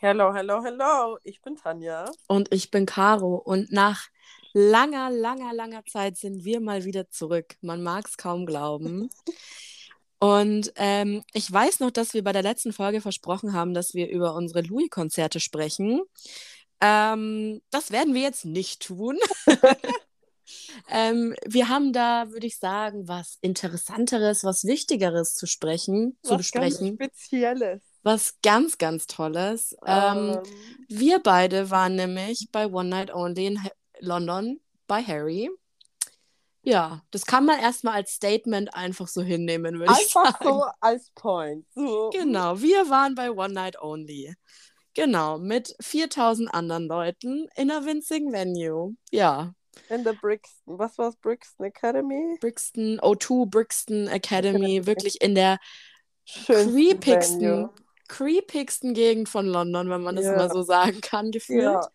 [0.00, 1.18] Hello, hello, hello.
[1.24, 2.08] Ich bin Tanja.
[2.28, 3.34] Und ich bin Caro.
[3.34, 4.06] Und nach
[4.52, 7.56] langer, langer, langer Zeit sind wir mal wieder zurück.
[7.62, 9.10] Man mag es kaum glauben.
[10.20, 14.08] Und ähm, ich weiß noch, dass wir bei der letzten Folge versprochen haben, dass wir
[14.08, 16.02] über unsere Louis-Konzerte sprechen.
[16.80, 19.18] Ähm, das werden wir jetzt nicht tun.
[20.90, 26.36] ähm, wir haben da, würde ich sagen, was Interessanteres, was Wichtigeres zu sprechen, was zu
[26.36, 26.98] besprechen.
[26.98, 27.82] Ganz Spezielles.
[28.02, 29.76] Was ganz, ganz Tolles.
[29.84, 30.38] Ähm,
[30.88, 33.60] wir beide waren nämlich bei One Night Only in
[34.00, 35.50] London bei Harry.
[36.62, 40.26] Ja, das kann man erstmal als Statement einfach so hinnehmen, würde ich sagen.
[40.26, 41.66] Einfach so als Point.
[41.74, 42.10] So.
[42.12, 44.34] Genau, wir waren bei One Night Only.
[44.94, 48.96] Genau, mit 4000 anderen Leuten in einer winzigen Venue.
[49.10, 49.54] Ja.
[49.88, 52.36] In der Brixton, was war es, Brixton Academy?
[52.40, 55.58] Brixton, O2 Brixton Academy, wirklich in der
[56.26, 57.70] creepigsten,
[58.08, 60.36] creepigsten Gegend von London, wenn man das ja.
[60.36, 61.62] mal so sagen kann, gefühlt.
[61.62, 61.88] Ja.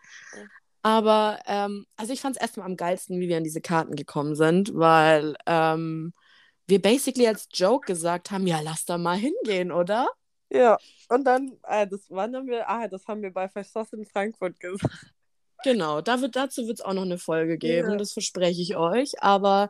[0.84, 4.36] Aber ähm, also ich fand es erstmal am geilsten, wie wir an diese Karten gekommen
[4.36, 6.14] sind, weil ähm,
[6.67, 10.08] wir basically als Joke gesagt haben, ja, lass da mal hingehen, oder?
[10.50, 10.78] Ja,
[11.09, 15.14] und dann, äh, das waren wir, ah, das haben wir bei Verstoss in Frankfurt gesagt.
[15.64, 17.95] Genau, da wird, dazu wird es auch noch eine Folge geben, ja.
[17.95, 19.23] das verspreche ich euch.
[19.23, 19.69] Aber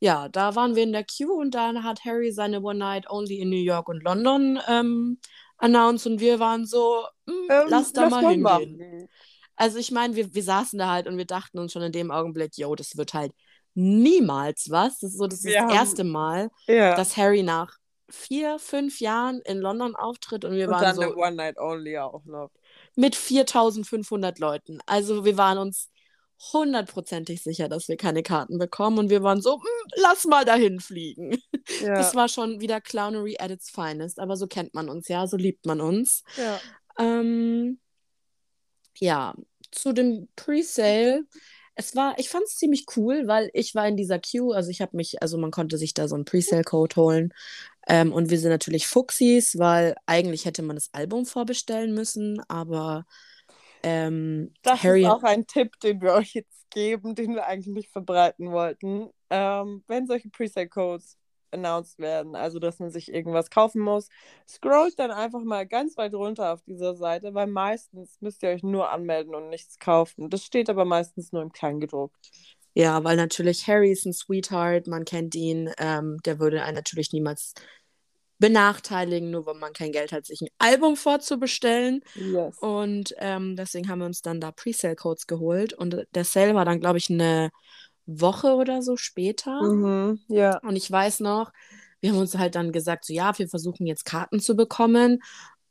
[0.00, 3.38] ja, da waren wir in der Queue und dann hat Harry seine One Night Only
[3.38, 5.18] in New York und London ähm,
[5.60, 8.42] announced und wir waren so, hm, ähm, lass da lass mal hingehen.
[8.42, 9.08] Machen.
[9.56, 12.10] Also ich meine, wir, wir saßen da halt und wir dachten uns schon in dem
[12.10, 13.32] Augenblick, yo, das wird halt
[13.74, 14.98] niemals was.
[15.00, 16.94] Das ist so das, ist das erste Mal, ja.
[16.96, 17.76] dass Harry nach
[18.08, 21.16] vier, fünf Jahren in London auftritt und wir und waren dann so...
[21.16, 22.50] One Night Only auch noch.
[22.96, 24.80] Mit 4500 Leuten.
[24.86, 25.90] Also wir waren uns
[26.52, 30.80] hundertprozentig sicher, dass wir keine Karten bekommen und wir waren so, hm, lass mal dahin
[30.80, 31.38] fliegen.
[31.82, 31.94] Ja.
[31.94, 35.36] Das war schon wieder Clownery at its finest, aber so kennt man uns ja, so
[35.36, 36.24] liebt man uns.
[36.36, 36.60] Ja.
[36.98, 37.78] Ähm,
[38.98, 39.34] ja,
[39.70, 41.22] zu dem Presale.
[41.76, 44.80] Es war, ich fand es ziemlich cool, weil ich war in dieser Queue, also ich
[44.80, 47.32] habe mich, also man konnte sich da so einen Presale-Code holen.
[47.88, 53.06] Ähm, und wir sind natürlich Fuchsis, weil eigentlich hätte man das Album vorbestellen müssen, aber
[53.82, 55.02] ähm, das Harry...
[55.02, 59.10] ist auch ein Tipp, den wir euch jetzt geben, den wir eigentlich nicht verbreiten wollten.
[59.30, 61.18] Ähm, wenn solche Presale-Codes
[61.52, 64.08] announced werden, also dass man sich irgendwas kaufen muss.
[64.48, 68.62] Scrollt dann einfach mal ganz weit runter auf dieser Seite, weil meistens müsst ihr euch
[68.62, 70.30] nur anmelden und nichts kaufen.
[70.30, 72.30] Das steht aber meistens nur im Kleingedruckt.
[72.74, 77.12] Ja, weil natürlich Harry ist ein Sweetheart, man kennt ihn, ähm, der würde einen natürlich
[77.12, 77.54] niemals
[78.40, 82.02] benachteiligen, nur weil man kein Geld hat, sich ein Album vorzubestellen.
[82.14, 82.58] Yes.
[82.58, 86.80] Und ähm, deswegen haben wir uns dann da Presale-Codes geholt und der Sale war dann,
[86.80, 87.50] glaube ich, eine
[88.06, 89.62] Woche oder so später.
[89.62, 90.58] Mhm, ja.
[90.62, 91.52] Und ich weiß noch,
[92.00, 95.22] wir haben uns halt dann gesagt, so ja, wir versuchen jetzt Karten zu bekommen.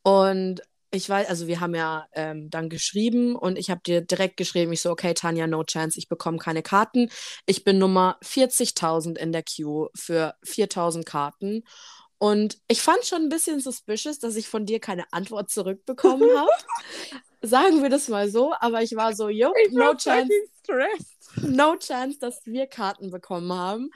[0.04, 4.38] Und ich weiß, also wir haben ja ähm, dann geschrieben und ich habe dir direkt
[4.38, 7.10] geschrieben, ich so, okay, Tanja, no chance, ich bekomme keine Karten.
[7.46, 11.64] Ich bin Nummer 40.000 in der Queue für 4.000 Karten.
[12.20, 16.52] Und ich fand schon ein bisschen suspicious, dass ich von dir keine Antwort zurückbekommen habe.
[17.42, 20.30] Sagen wir das mal so, aber ich war so, yo, no chance.
[21.42, 23.90] No chance, dass wir Karten bekommen haben.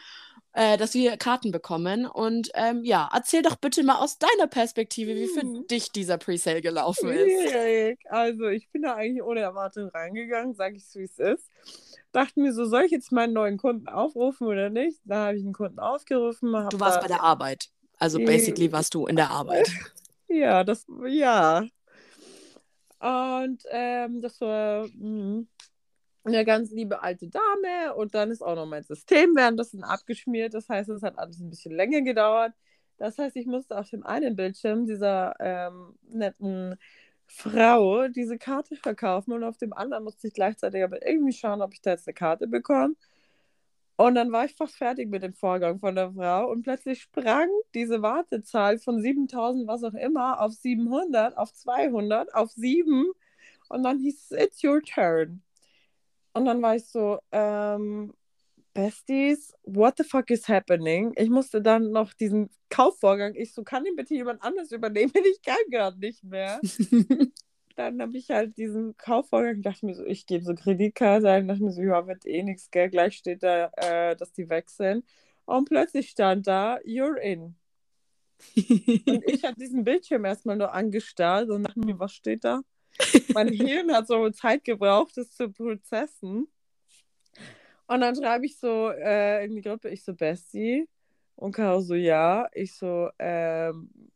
[0.55, 2.05] Äh, dass wir Karten bekommen.
[2.05, 5.65] Und ähm, ja, erzähl doch bitte mal aus deiner Perspektive, wie für hm.
[5.67, 7.97] dich dieser Presale gelaufen ist.
[8.05, 11.49] Also, ich bin da eigentlich ohne Erwartung reingegangen, sag ich so, wie es ist.
[12.11, 15.01] Dachte mir so, soll ich jetzt meinen neuen Kunden aufrufen oder nicht?
[15.05, 16.51] Da habe ich einen Kunden aufgerufen.
[16.69, 17.69] Du warst bei der Arbeit.
[18.03, 19.69] Also basically warst du in der Arbeit.
[20.29, 21.59] Ja, das, ja.
[22.99, 25.47] Und ähm, das war mh, hm,
[26.23, 30.55] eine ganz liebe alte Dame und dann ist auch noch mein System währenddessen abgeschmiert.
[30.55, 32.53] Das heißt, es hat alles ein bisschen länger gedauert.
[32.97, 36.79] Das heißt, ich musste auf dem einen Bildschirm dieser ähm, netten
[37.27, 41.73] Frau diese Karte verkaufen und auf dem anderen musste ich gleichzeitig aber irgendwie schauen, ob
[41.73, 42.95] ich da jetzt eine Karte bekomme.
[43.95, 47.47] Und dann war ich fast fertig mit dem Vorgang von der Frau und plötzlich sprang
[47.75, 53.05] diese Wartezahl von 7000, was auch immer, auf 700, auf 200, auf 7
[53.69, 55.43] und dann hieß es, it's your turn.
[56.33, 58.13] Und dann war ich so, ähm,
[58.73, 61.13] Besties, what the fuck is happening?
[61.15, 65.13] Ich musste dann noch diesen Kaufvorgang, ich so, kann den bitte jemand anders übernehmen?
[65.31, 66.59] Ich kann gerade nicht mehr.
[67.75, 71.63] dann habe ich halt diesen Kaufvorgang, dachte mir so, ich gebe so Kreditkarte ein, dachte
[71.63, 75.03] mir so, ja, wird eh nichts, gell, gleich steht da, äh, dass die wechseln.
[75.45, 77.55] Und plötzlich stand da, you're in.
[79.07, 82.61] und ich habe diesen Bildschirm erstmal nur angestarrt und dachte mir, was steht da?
[83.33, 86.47] mein Hirn hat so Zeit gebraucht, das zu prozessen.
[87.87, 90.87] Und dann schreibe ich so äh, in die Gruppe, ich so, Bestie.
[91.35, 92.47] Und Caro so, ja.
[92.53, 94.12] Ich so, ähm, äh,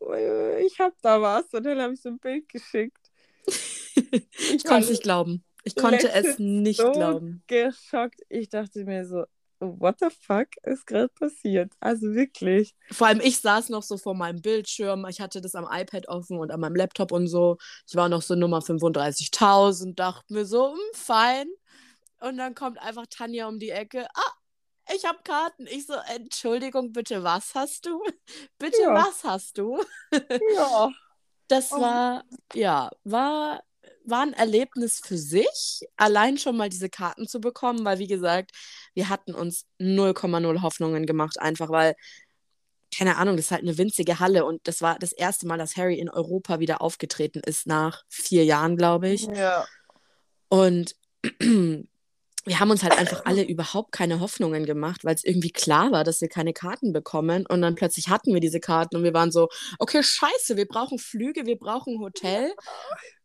[0.00, 1.52] ich hab da was.
[1.52, 3.10] Und dann habe ich so ein Bild geschickt.
[3.94, 5.44] ich konnte es nicht glauben.
[5.64, 7.42] Ich konnte es nicht so glauben.
[7.46, 8.20] geschockt.
[8.28, 9.24] Ich dachte mir so,
[9.60, 11.72] what the fuck ist gerade passiert?
[11.80, 12.74] Also wirklich.
[12.90, 15.06] Vor allem ich saß noch so vor meinem Bildschirm.
[15.06, 17.58] Ich hatte das am iPad offen und an meinem Laptop und so.
[17.86, 21.46] Ich war noch so Nummer 35.000, dachte mir so, hm, fein.
[22.20, 24.06] Und dann kommt einfach Tanja um die Ecke.
[24.14, 24.32] Ah,
[24.94, 25.66] ich habe Karten.
[25.66, 28.02] Ich so, Entschuldigung, bitte, was hast du?
[28.58, 28.94] Bitte, Ja.
[28.94, 29.82] was hast du?
[30.56, 30.90] Ja.
[31.48, 33.64] Das war, ja, war,
[34.04, 38.52] war ein Erlebnis für sich, allein schon mal diese Karten zu bekommen, weil, wie gesagt,
[38.94, 41.96] wir hatten uns 0,0 Hoffnungen gemacht, einfach weil,
[42.96, 45.76] keine Ahnung, das ist halt eine winzige Halle und das war das erste Mal, dass
[45.76, 49.22] Harry in Europa wieder aufgetreten ist, nach vier Jahren, glaube ich.
[49.26, 49.66] Ja.
[50.48, 50.94] Und
[52.46, 56.04] wir haben uns halt einfach alle überhaupt keine Hoffnungen gemacht, weil es irgendwie klar war,
[56.04, 57.46] dass wir keine Karten bekommen.
[57.46, 59.48] Und dann plötzlich hatten wir diese Karten und wir waren so,
[59.78, 62.52] okay, scheiße, wir brauchen Flüge, wir brauchen ein Hotel.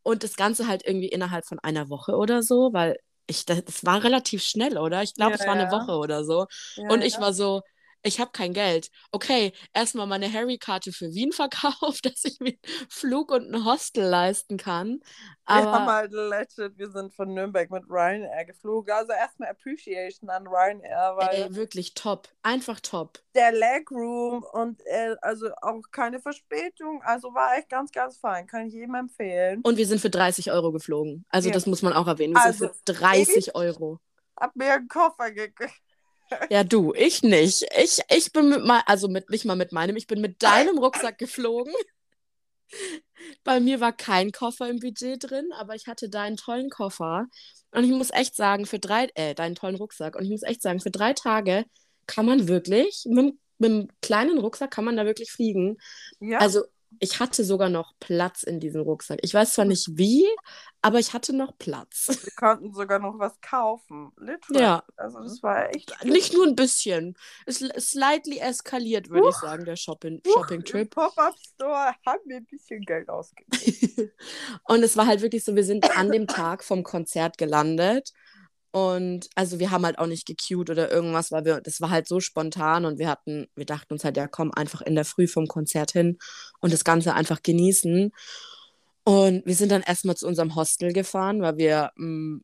[0.04, 2.98] Und das Ganze halt irgendwie innerhalb von einer Woche oder so, weil
[3.28, 5.02] ich, das, das war relativ schnell, oder?
[5.02, 5.72] Ich glaube, Ja, es war eine ja.
[5.72, 6.46] Woche oder so.
[6.76, 7.62] ja Und ich war so,
[8.06, 8.90] ich habe kein Geld.
[9.12, 14.04] Okay, erstmal meine Harry-Karte für Wien verkauft, dass ich mir einen Flug und ein Hostel
[14.06, 15.00] leisten kann.
[15.48, 18.94] Wir haben Aber halt legit, wir sind von Nürnberg mit Ryanair geflogen.
[18.94, 22.30] Also erstmal Appreciation an Ryanair, weil ey, wirklich top.
[22.44, 23.20] Einfach top.
[23.36, 27.02] der Legroom und äh, also auch keine Verspätung.
[27.04, 28.48] Also war echt ganz, ganz fein.
[28.48, 29.62] Kann ich jedem empfehlen.
[29.64, 31.26] Und wir sind für 30 Euro geflogen.
[31.30, 31.54] Also Ja.
[31.54, 32.34] das muss man auch erwähnen.
[32.34, 34.00] Wir Also, sind für 30 ich- Euro.
[34.38, 35.74] Hab mir einen Koffer gekriegt.
[36.50, 37.66] Ja, du, ich nicht.
[37.78, 40.78] Ich, ich bin mit mal, also mit, nicht mal mit meinem, ich bin mit deinem
[40.78, 41.74] Rucksack geflogen.
[43.44, 47.28] Bei mir war kein Koffer im Budget drin, aber ich hatte deinen tollen Koffer.
[47.72, 50.16] Und ich muss echt sagen, für drei, äh, deinen tollen Rucksack.
[50.16, 51.66] Und ich muss echt sagen, für drei Tage
[52.08, 55.78] kann man wirklich, mit, mit einem kleinen Rucksack kann man da wirklich fliegen.
[56.20, 56.40] Ja.
[56.40, 56.64] Also
[57.00, 59.20] ich hatte sogar noch Platz in diesem Rucksack.
[59.22, 60.26] Ich weiß zwar nicht wie,
[60.82, 62.08] aber ich hatte noch Platz.
[62.24, 64.12] wir konnten sogar noch was kaufen.
[64.18, 64.62] Literally.
[64.62, 65.94] Ja, Also das war echt.
[66.06, 67.16] nicht nur ein bisschen.
[67.46, 70.82] Es ist slightly eskaliert, würde ich sagen, der Shopping- Huch, Shopping-Trip.
[70.82, 74.12] Im Pop-Up-Store haben wir ein bisschen Geld ausgegeben.
[74.64, 78.12] Und es war halt wirklich so, wir sind an dem Tag vom Konzert gelandet.
[78.76, 82.10] Und also wir haben halt auch nicht gequeued oder irgendwas, weil wir, das war halt
[82.10, 85.28] so spontan und wir hatten, wir dachten uns halt, ja komm, einfach in der Früh
[85.28, 86.18] vom Konzert hin
[86.60, 88.12] und das Ganze einfach genießen.
[89.06, 92.42] Und wir sind dann erstmal zu unserem Hostel gefahren, weil wir mh,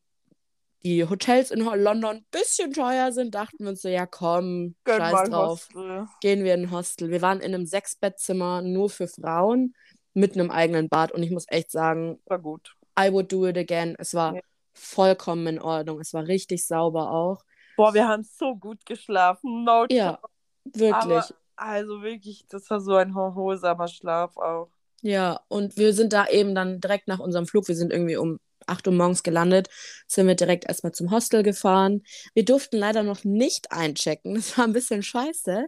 [0.84, 5.00] die Hotels in London ein bisschen teuer sind, dachten wir uns so, ja komm, Gönn
[5.00, 6.06] scheiß drauf Hostel.
[6.22, 7.10] gehen wir in ein Hostel.
[7.10, 9.74] Wir waren in einem Sechsbettzimmer nur für Frauen
[10.14, 12.74] mit einem eigenen Bad und ich muss echt sagen, War gut.
[12.98, 13.96] I would do it again.
[13.98, 14.40] Es war Ja.
[14.72, 16.00] Vollkommen in Ordnung.
[16.00, 17.44] Es war richtig sauber auch.
[17.76, 19.64] Boah, wir haben so gut geschlafen.
[19.64, 20.18] No Ja,
[20.64, 20.92] wirklich.
[20.92, 21.26] Aber
[21.56, 24.70] also wirklich, das war so ein hohosamer Schlaf auch.
[25.02, 28.38] Ja, und wir sind da eben dann direkt nach unserem Flug, wir sind irgendwie um
[28.66, 29.68] 8 Uhr morgens gelandet,
[30.06, 32.02] sind wir direkt erstmal zum Hostel gefahren.
[32.34, 34.34] Wir durften leider noch nicht einchecken.
[34.42, 35.66] Das war ein bisschen scheiße.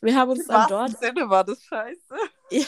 [0.00, 2.14] Wir haben uns Im dann dort Sinne war das scheiße.
[2.50, 2.64] Ja,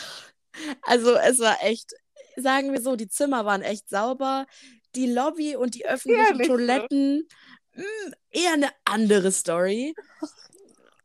[0.83, 1.93] also es war echt,
[2.37, 4.47] sagen wir so, die Zimmer waren echt sauber.
[4.95, 6.57] Die Lobby und die öffentlichen Ehrlich, ne?
[6.57, 7.29] Toiletten,
[7.75, 7.85] mh,
[8.31, 9.95] eher eine andere Story.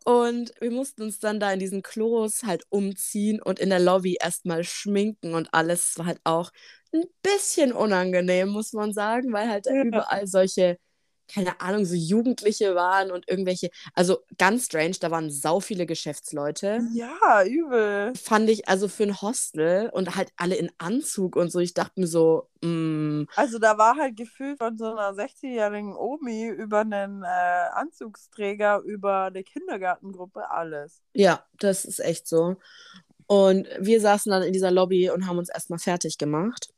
[0.03, 4.17] Und wir mussten uns dann da in diesen Klos halt umziehen und in der Lobby
[4.21, 5.89] erstmal schminken und alles.
[5.89, 6.51] Es war halt auch
[6.93, 9.81] ein bisschen unangenehm, muss man sagen, weil halt Ja.
[9.83, 10.77] überall solche,
[11.33, 16.81] keine Ahnung, so Jugendliche waren und irgendwelche, also ganz strange, da waren sau viele Geschäftsleute
[16.93, 18.13] Ja, übel.
[18.15, 21.59] fand ich also für ein Hostel und halt alle in Anzug und so.
[21.59, 26.47] Ich dachte mir so, mm, Also da war halt gefühlt von so einer 60-jährigen Omi
[26.47, 27.27] über einen äh,
[27.73, 31.01] Anzugsträger, über eine Kindergartengruppe, alles.
[31.13, 32.57] ja, das ist echt so.
[33.27, 36.69] Und wir saßen dann in dieser Lobby und haben uns erstmal fertig gemacht.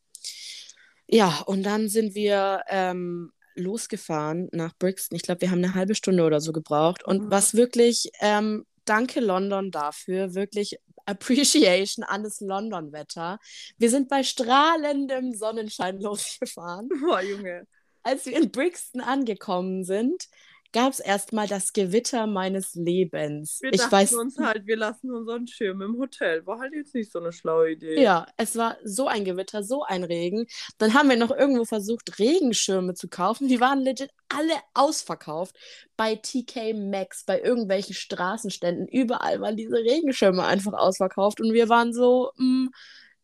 [1.07, 5.15] Ja, und dann sind wir ähm, losgefahren nach Brixton.
[5.15, 7.03] Ich glaube, wir haben eine halbe Stunde oder so gebraucht.
[7.05, 7.31] Und Mhm.
[7.31, 13.39] was wirklich, ähm, danke London dafür, wirklich Appreciation an das London-Wetter.
[13.77, 16.89] Wir sind bei strahlendem Sonnenschein losgefahren.
[17.01, 17.65] Boah, Junge.
[18.03, 20.27] als wir in Brixton angekommen sind,
[20.77, 23.57] gab es erstmal das Gewitter meines Lebens.
[23.63, 26.45] Wir ich dachten weiß, uns halt, wir lassen unseren Schirm im Hotel.
[26.45, 27.99] War halt jetzt nicht so eine schlaue Idee.
[27.99, 30.45] ja, es war so ein Gewitter, so ein Regen.
[30.77, 33.47] Dann haben wir noch irgendwo versucht, Regenschirme zu kaufen.
[33.47, 35.55] Die waren legit alle ausverkauft.
[35.95, 41.41] Bei TK Maxx, bei irgendwelchen Straßenständen, überall waren diese Regenschirme einfach ausverkauft.
[41.41, 42.67] Und wir waren so, mm,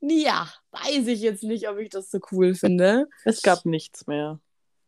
[0.02, 3.08] ja, weiß ich jetzt nicht, ob ich das so cool finde.
[3.26, 4.40] Es gab nichts mehr.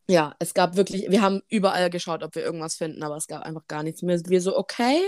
[0.07, 3.41] Ja, es gab wirklich, wir haben überall geschaut, ob wir irgendwas finden, aber es gab
[3.41, 4.19] einfach gar nichts mehr.
[4.27, 4.99] Wir so, okay,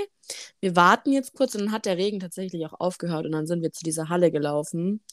[0.60, 3.62] wir warten jetzt kurz und dann hat der Regen tatsächlich auch aufgehört und dann sind
[3.62, 5.04] wir zu dieser Halle gelaufen.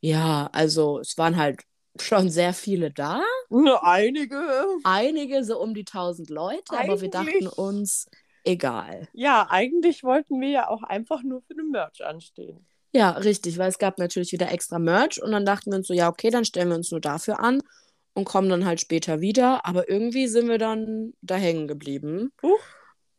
[0.00, 1.60] Ja, also es waren halt
[2.00, 3.20] schon sehr viele da.
[3.82, 4.40] Einige.
[4.82, 8.06] Einige, so um die 1000 Leute, aber wir dachten Eigentlich- uns,
[8.44, 9.08] egal.
[9.12, 12.66] Ja, eigentlich wollten wir ja auch einfach nur für den Merch anstehen.
[12.94, 15.94] Ja, richtig, weil es gab natürlich wieder extra Merch und dann dachten wir uns so,
[15.94, 17.62] ja, okay, dann stellen wir uns nur dafür an
[18.14, 19.66] und kommen dann halt später wieder.
[19.66, 22.32] Aber irgendwie sind wir dann da hängen geblieben.
[22.42, 22.60] Huch.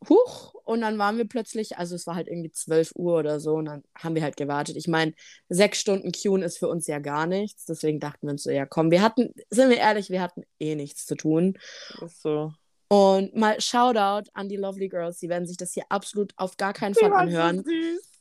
[0.08, 0.54] Huch.
[0.64, 3.66] Und dann waren wir plötzlich, also es war halt irgendwie 12 Uhr oder so und
[3.66, 4.76] dann haben wir halt gewartet.
[4.76, 5.14] Ich meine,
[5.48, 7.64] sechs Stunden Queuen ist für uns ja gar nichts.
[7.66, 10.74] Deswegen dachten wir uns so, ja, komm, wir hatten, sind wir ehrlich, wir hatten eh
[10.74, 11.58] nichts zu tun.
[12.02, 12.52] Ist so.
[12.88, 15.18] Und mal Shoutout an die Lovely Girls.
[15.18, 17.64] Sie werden sich das hier absolut auf gar keinen Fall anhören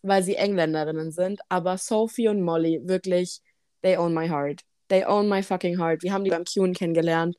[0.04, 1.42] weil sie Engländerinnen sind.
[1.50, 3.42] Aber Sophie und Molly, wirklich,
[3.82, 4.62] they own my heart.
[4.94, 6.04] They own my fucking heart.
[6.04, 7.36] Wir haben die beim Qn kennengelernt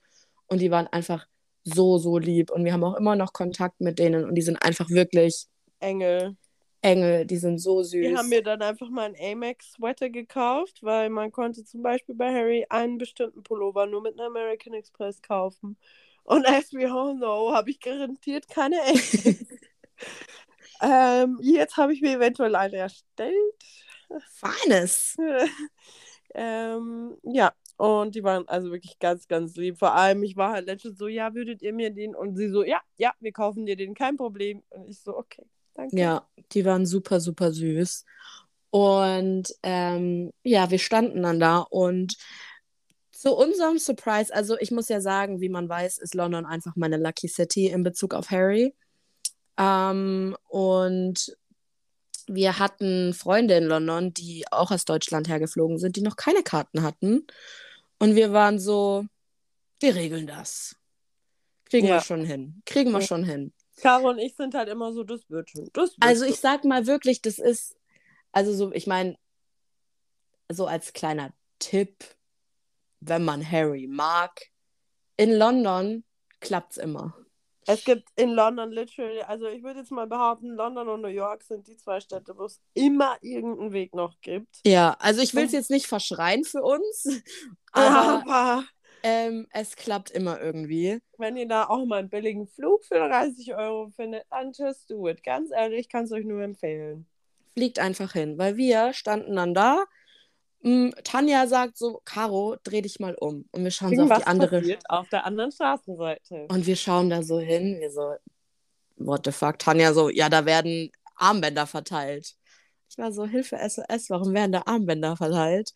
[0.49, 1.25] und die waren einfach
[1.63, 2.51] so, so lieb.
[2.51, 5.47] Und wir haben auch immer noch Kontakt mit denen und die sind einfach wirklich
[5.79, 6.37] Engel.
[6.83, 7.25] Engel.
[7.27, 8.09] Die sind so süß.
[8.09, 12.35] Die haben mir dann einfach mal einen Amex-Sweater gekauft, weil man konnte zum Beispiel bei
[12.35, 15.77] Harry einen bestimmten Pullover nur mit einem American Express kaufen.
[16.25, 19.47] Und as we all know, habe ich garantiert keine Amex.
[20.83, 23.33] ähm, jetzt habe ich mir eventuell eine erstellt.
[24.33, 25.17] Feines.
[26.35, 29.79] ähm, ja, und die waren also wirklich ganz, ganz lieb.
[29.79, 32.15] Vor allem, ich war halt letztens so, ja, würdet ihr mir den?
[32.15, 34.63] Und sie so, ja, ja, wir kaufen dir den, kein Problem.
[34.71, 35.99] Und ich so, okay, danke.
[35.99, 38.05] Ja, die waren super, super süß.
[38.71, 42.17] Und ähm, ja, wir standen dann da und
[43.13, 46.97] zu unserem Surprise, also ich muss ja sagen, wie man weiß, ist London einfach meine
[46.97, 48.75] Lucky City in Bezug auf Harry.
[49.57, 51.37] Ähm, und
[52.27, 56.83] wir hatten Freunde in London, die auch aus Deutschland hergeflogen sind, die noch keine Karten
[56.83, 57.27] hatten.
[57.99, 59.07] Und wir waren so,
[59.81, 60.77] wir regeln das.
[61.71, 61.95] Kriegen Ja.
[61.97, 62.63] wir schon hin.
[62.67, 63.07] Kriegen wir Ja.
[63.07, 63.53] schon hin.
[63.81, 65.69] Caro und ich sind halt immer so, das wird schon.
[65.73, 67.77] Das wird Also ich sag mal wirklich, das ist,
[68.33, 69.17] also so, ich meine,
[70.51, 72.05] so als kleiner Tipp,
[73.01, 74.41] wenn man Harry mag,
[75.17, 76.05] in London
[76.41, 77.15] klappt's immer.
[77.67, 81.43] Es gibt in London literally, also ich würde jetzt mal behaupten, London und New York
[81.43, 84.61] sind die zwei Städte, wo es immer irgendeinen Weg noch gibt.
[84.67, 87.23] Ja, also ich will es jetzt nicht verschreien für uns,
[87.73, 88.65] aber Aber
[89.03, 91.01] ähm, es klappt immer irgendwie.
[91.19, 95.09] wenn ihr da auch mal einen billigen Flug für 30 Euro findet, dann just do
[95.09, 95.23] it.
[95.23, 97.07] Ganz ehrlich, ich kann es euch nur empfehlen.
[97.57, 99.85] Fliegt einfach hin, weil wir standen dann da.
[100.65, 103.47] M, Tanja sagt so, Caro, dreh dich mal um.
[103.53, 104.79] Und wir schauen so auf Irgendwas die andere.
[104.89, 106.47] auf der anderen Straßenseite.
[106.49, 108.15] Und wir schauen da so hin, wir so,
[108.97, 109.59] what the fuck?
[109.59, 112.35] Tanja so, ja, da werden Armbänder verteilt.
[112.89, 115.73] Ich war so, Hilfe, SOS, warum werden da Armbänder verteilt?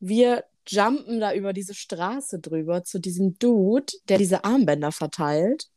[0.00, 5.68] Wir jumpen da über diese Straße drüber zu diesem Dude, der diese Armbänder verteilt.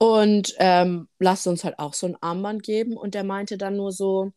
[0.00, 2.96] Und ähm, lasst uns halt auch so ein Armband geben.
[2.96, 4.30] Und der meinte dann nur so,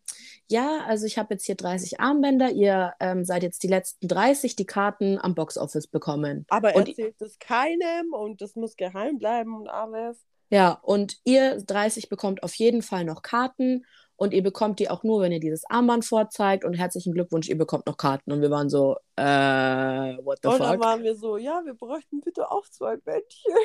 [0.50, 4.56] ja, also ich habe jetzt hier 30 Armbänder, ihr ähm, seid jetzt die letzten 30,
[4.56, 6.46] die Karten am Boxoffice bekommen.
[6.50, 10.18] Aber Und- erzählt es keinem und das muss geheim bleiben und alles.
[10.50, 13.86] Ja, und ihr 30 bekommt auf jeden Fall noch Karten
[14.22, 17.58] und ihr bekommt die auch nur, wenn ihr dieses Armband vorzeigt und herzlichen Glückwunsch, ihr
[17.58, 18.32] bekommt noch Karten.
[18.32, 20.84] Und wir waren so, äh, what the und dann fuck?
[20.84, 23.56] waren wir so, ja, wir bräuchten bitte auch zwei Bettchen.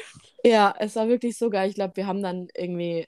[0.42, 1.68] Ja, es war wirklich so geil.
[1.68, 3.06] Ich glaube, wir haben dann irgendwie,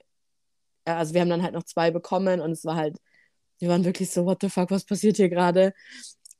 [0.87, 2.97] ja, also wir haben dann halt noch zwei bekommen und es war halt,
[3.57, 5.73] wir waren wirklich so, what the fuck, was passiert hier gerade?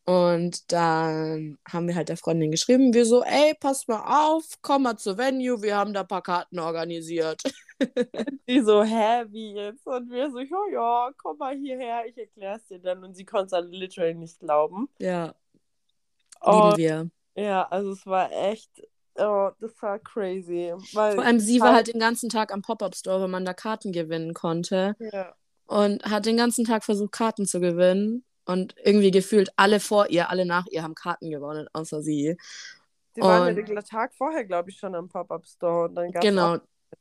[0.05, 4.83] Und dann haben wir halt der Freundin geschrieben, wir so, ey, pass mal auf, komm
[4.83, 7.41] mal zur Venue, wir haben da ein paar Karten organisiert.
[8.47, 9.85] Die so, hä, wie jetzt?
[9.87, 13.03] Und wir so, ja, ja, komm mal hierher, ich erklär's dir dann.
[13.03, 14.89] Und sie konnte es dann literally nicht glauben.
[14.99, 15.33] Ja,
[16.45, 17.09] lieben Und wir.
[17.35, 18.69] ja, also es war echt,
[19.15, 20.73] oh, das war crazy.
[20.93, 23.91] Weil Vor allem sie war halt den ganzen Tag am Pop-Up-Store, wenn man da Karten
[23.91, 24.95] gewinnen konnte.
[24.99, 25.33] Ja.
[25.65, 28.23] Und hat den ganzen Tag versucht, Karten zu gewinnen.
[28.45, 32.35] Und irgendwie gefühlt alle vor ihr, alle nach ihr haben Karten gewonnen, außer sie.
[33.15, 35.85] Die waren ja den Tag vorher, glaube ich, schon am Pop-Up-Store.
[35.89, 36.57] Und dann gab's Genau.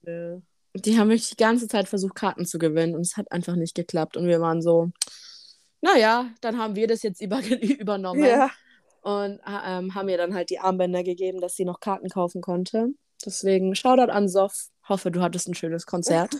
[0.07, 0.43] eine-
[0.85, 2.95] Die haben wirklich die ganze Zeit versucht, Karten zu gewinnen.
[2.95, 4.17] Und es hat einfach nicht geklappt.
[4.17, 4.91] Und wir waren so,
[5.81, 8.25] naja, dann haben wir das jetzt über übernommen.
[8.25, 8.51] Ja.
[9.03, 12.89] Und ähm, haben ihr dann halt die Armbänder gegeben, dass sie noch Karten kaufen konnte.
[13.25, 14.69] Deswegen Shoutout an Sof.
[14.89, 16.35] Hoffe, du hattest ein schönes Konzert.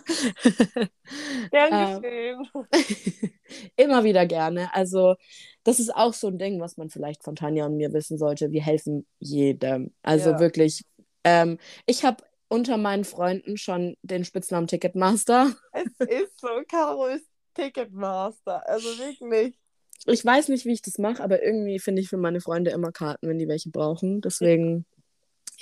[1.51, 2.45] Gern Ähm.
[3.75, 4.73] Immer wieder gerne.
[4.73, 5.15] Also,
[5.63, 8.51] das ist auch so ein Ding, was man vielleicht von Tanja und mir wissen sollte.
[8.51, 9.93] Wir helfen jedem.
[10.01, 10.39] Also Ja.
[10.39, 10.83] wirklich.
[11.23, 15.55] Ähm, ich habe unter meinen Freunden schon den Spitznamen Ticketmaster.
[15.71, 18.67] Es ist so, Caro ist Ticketmaster.
[18.67, 19.57] Also wirklich.
[20.05, 22.91] Ich weiß nicht, wie ich das mache, aber irgendwie finde ich für meine Freunde immer
[22.91, 24.21] Karten, wenn die welche brauchen.
[24.21, 24.85] Deswegen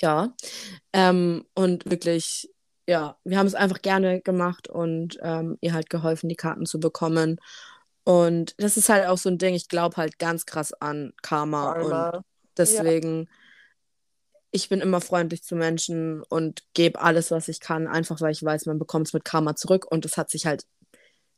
[0.00, 0.32] Ja.
[0.92, 2.50] Ähm, und wirklich,
[2.86, 6.80] ja, wir haben es einfach gerne gemacht und ähm, ihr halt geholfen, die Karten zu
[6.80, 7.40] bekommen.
[8.04, 11.74] Und das ist halt auch so ein Ding, ich glaube halt ganz krass an Karma.
[11.74, 12.10] Karma.
[12.10, 12.24] Und
[12.56, 13.30] deswegen, ja.
[14.50, 18.42] Ich bin immer freundlich zu Menschen und gebe alles, was ich kann, einfach weil ich
[18.42, 19.86] weiß, man bekommt es mit Karma zurück.
[19.90, 20.64] Und es hat sich halt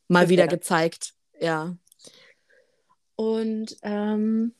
[0.07, 1.13] mal wieder gezeigt.
[1.39, 1.75] Ja.
[3.15, 4.53] Und ähm,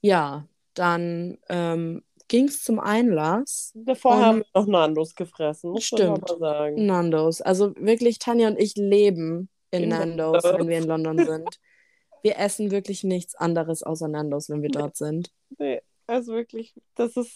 [0.00, 3.72] ja, dann ähm, ging es zum Einlass.
[3.74, 6.86] Davor haben wir noch Nandos gefressen, muss stimmt, man mal sagen.
[6.86, 7.40] Nandos.
[7.40, 11.60] Also wirklich, Tanja und ich leben in, in Nandos, Nandos, wenn wir in London sind.
[12.22, 15.32] wir essen wirklich nichts anderes außer Nandos, wenn wir dort sind.
[15.58, 17.32] Nee, also wirklich, das ist,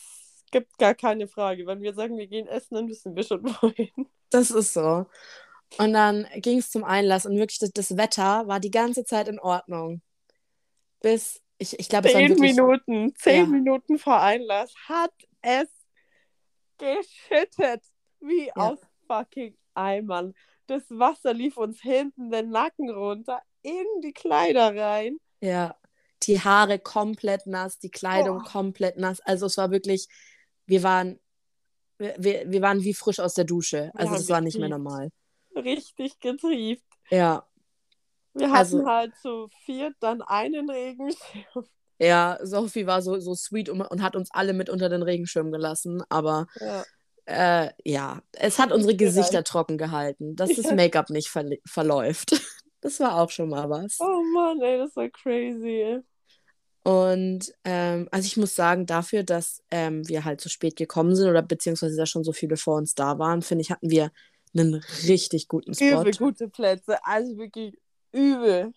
[0.53, 1.67] gibt gar keine Frage.
[1.67, 4.07] Wenn wir sagen, wir gehen essen, dann wissen wir schon wohin.
[4.31, 5.07] Das ist so.
[5.79, 9.27] Und dann ging es zum Einlass und wirklich das, das, Wetter war die ganze Zeit
[9.27, 10.03] in Ordnung.
[11.01, 12.55] Bis, ich, ich glaube, es waren wirklich...
[12.55, 13.47] Minuten, zehn ja.
[13.47, 15.69] Minuten vor Einlass hat es
[16.79, 17.83] geschüttet.
[18.21, 18.53] Wie ja.
[18.55, 18.79] aus
[19.09, 20.35] fucking Eimern.
[20.67, 25.19] Das Wasser lief uns hinten den Nacken runter, in die Kleider rein.
[25.41, 25.77] Ja,
[26.23, 28.49] die Haare komplett nass, die Kleidung oh.
[28.49, 29.21] komplett nass.
[29.21, 30.07] Also es war wirklich,
[30.67, 31.19] wir waren,
[31.99, 33.91] wir, wir waren wie frisch aus der Dusche.
[33.95, 35.11] Also es war nicht mehr normal
[35.57, 36.85] richtig getrieft.
[37.11, 37.47] Ja.
[38.35, 41.67] Wir hatten also, halt zu viert dann einen Regenschirm.
[41.99, 45.53] Ja, Sophie war so, so sweet und, und hat uns alle mit unter den Regenschirm
[45.53, 46.85] gelassen, aber ja,
[47.27, 48.23] äh, ja.
[48.33, 49.43] es hat unsere Gesichter ja.
[49.43, 52.33] trocken gehalten, dass das Make-up nicht ver verläuft.
[52.85, 53.99] Das war auch schon mal was.
[54.01, 56.01] Oh Mann, ey, das war crazy.
[56.85, 61.29] Und ähm, also ich muss sagen, dafür, dass ähm, wir halt so spät gekommen sind
[61.29, 64.11] oder beziehungsweise da schon so viele vor uns da waren, finde ich, hatten wir
[64.55, 66.01] einen richtig guten Spot.
[66.01, 67.79] Übel gute Plätze, also wirklich
[68.11, 68.73] übel.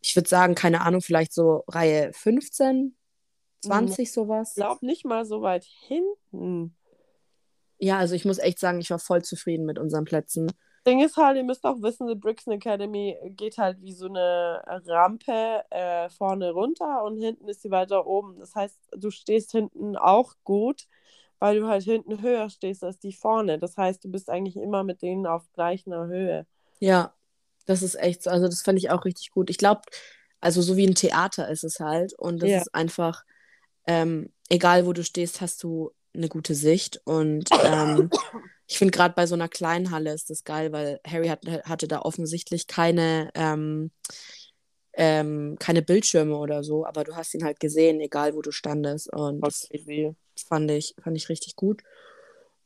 [0.00, 2.96] Ich würde sagen, keine Ahnung, vielleicht so Reihe 15,
[3.60, 4.50] 20 ich sowas.
[4.50, 6.74] Ich glaube nicht mal so weit hinten.
[7.78, 10.50] Ja, also ich muss echt sagen, ich war voll zufrieden mit unseren Plätzen.
[10.86, 14.62] Ding ist halt, ihr müsst auch wissen, die Brixton Academy geht halt wie so eine
[14.66, 18.38] Rampe äh, vorne runter und hinten ist sie weiter oben.
[18.40, 20.86] Das heißt, du stehst hinten auch gut
[21.42, 23.58] weil du halt hinten höher stehst als die vorne.
[23.58, 26.46] Das heißt, du bist eigentlich immer mit denen auf gleicher Höhe.
[26.78, 27.14] Ja,
[27.66, 28.30] das ist echt so.
[28.30, 29.50] Also, das fand ich auch richtig gut.
[29.50, 29.82] Ich glaube,
[30.40, 32.12] also so wie ein Theater ist es halt.
[32.16, 32.58] Und das ja.
[32.58, 33.24] ist einfach,
[33.88, 37.00] ähm, egal wo du stehst, hast du eine gute Sicht.
[37.06, 38.08] Und ähm,
[38.66, 41.88] ich finde gerade bei so einer kleinen Halle ist das geil, weil Harry hat, hatte
[41.88, 43.90] da offensichtlich keine, ähm,
[44.94, 49.12] ähm, keine Bildschirme oder so, aber du hast ihn halt gesehen, egal wo du standest.
[49.12, 49.68] Und das,
[50.48, 51.82] fand ich, fand ich richtig gut.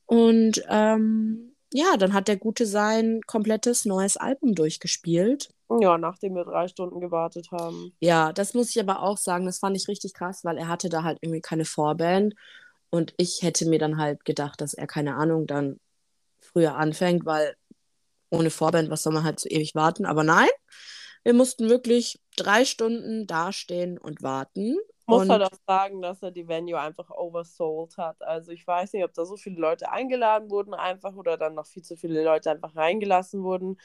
[0.06, 5.50] Und ähm, ja, dann hat der Gute sein komplettes neues Album durchgespielt.
[5.80, 7.92] Ja, nachdem wir drei Stunden gewartet haben.
[8.00, 10.88] Ja, das muss ich aber auch sagen, das fand ich richtig krass, weil er hatte
[10.88, 12.34] da halt irgendwie keine Vorband.
[12.90, 15.80] Und ich hätte mir dann halt gedacht, dass er, keine Ahnung, dann
[16.56, 17.56] früher anfängt, weil
[18.30, 20.06] ohne Vorband, was soll man halt so ewig warten?
[20.06, 20.48] Aber nein,
[21.24, 26.30] wir mussten wirklich drei Stunden dastehen und warten muss und halt auch sagen, dass er
[26.32, 28.20] die Venue einfach oversold hat.
[28.22, 31.66] Also ich weiß nicht, ob da so viele Leute eingeladen wurden einfach oder dann noch
[31.66, 33.78] viel zu viele Leute einfach reingelassen wurden,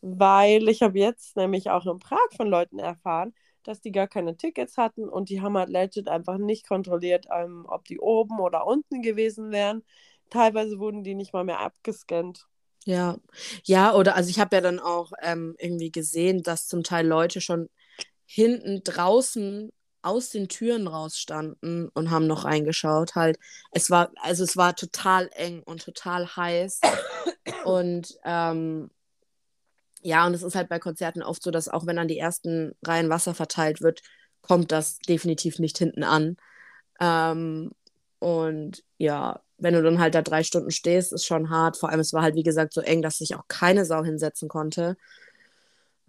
[0.00, 4.36] weil ich habe jetzt nämlich auch in Prag von Leuten erfahren, dass die gar keine
[4.36, 8.66] Tickets hatten und die haben halt legit einfach nicht kontrolliert, ähm, ob die oben oder
[8.66, 9.82] unten gewesen wären.
[10.30, 12.46] Teilweise wurden die nicht mal mehr abgescannt.
[12.86, 13.16] Ja,
[13.64, 17.40] ja, oder also ich habe ja dann auch ähm, irgendwie gesehen, dass zum Teil Leute
[17.40, 17.70] schon
[18.26, 19.70] hinten draußen
[20.02, 23.14] aus den Türen rausstanden und haben noch reingeschaut.
[23.14, 23.38] Halt,
[23.72, 26.80] es war, also es war total eng und total heiß.
[27.64, 28.90] und ähm,
[30.02, 32.74] ja, und es ist halt bei Konzerten oft so, dass auch wenn an die ersten
[32.82, 34.02] Reihen Wasser verteilt wird,
[34.42, 36.36] kommt das definitiv nicht hinten an.
[37.00, 37.72] Ähm,
[38.18, 41.78] und ja, wenn du dann halt da drei Stunden stehst, ist schon hart.
[41.78, 44.48] Vor allem, es war halt, wie gesagt, so eng, dass sich auch keine Sau hinsetzen
[44.48, 44.96] konnte.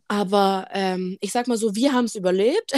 [0.07, 2.73] Aber ähm, ich sag mal so, wir haben es überlebt.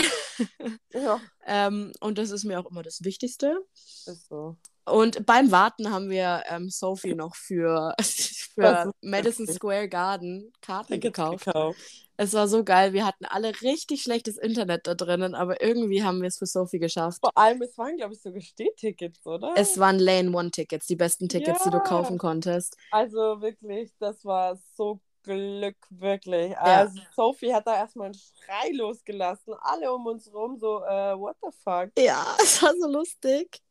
[0.93, 1.19] ja.
[1.45, 3.59] ähm, und das ist mir auch immer das Wichtigste.
[3.73, 4.55] Ist so.
[4.87, 11.45] Und beim Warten haben wir ähm, Sophie noch für, für Madison Square Garden Karten gekauft.
[11.45, 11.79] gekauft.
[12.19, 12.93] Es war so geil.
[12.93, 16.79] Wir hatten alle richtig schlechtes Internet da drinnen, aber irgendwie haben wir es für Sophie
[16.79, 17.19] geschafft.
[17.21, 19.53] Vor allem, es waren, glaube ich, sogar Stehtickets, oder?
[19.55, 21.65] Es waren Lane One Tickets, die besten Tickets, ja.
[21.65, 22.75] die du kaufen konntest.
[22.89, 26.51] Also wirklich, das war so Glück, wirklich.
[26.51, 26.57] Ja.
[26.57, 29.53] Also Sophie hat da erstmal einen Schrei losgelassen.
[29.61, 31.91] Alle um uns rum so, äh, what the fuck?
[31.99, 33.61] Ja, es war so lustig.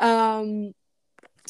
[0.00, 0.74] Ähm,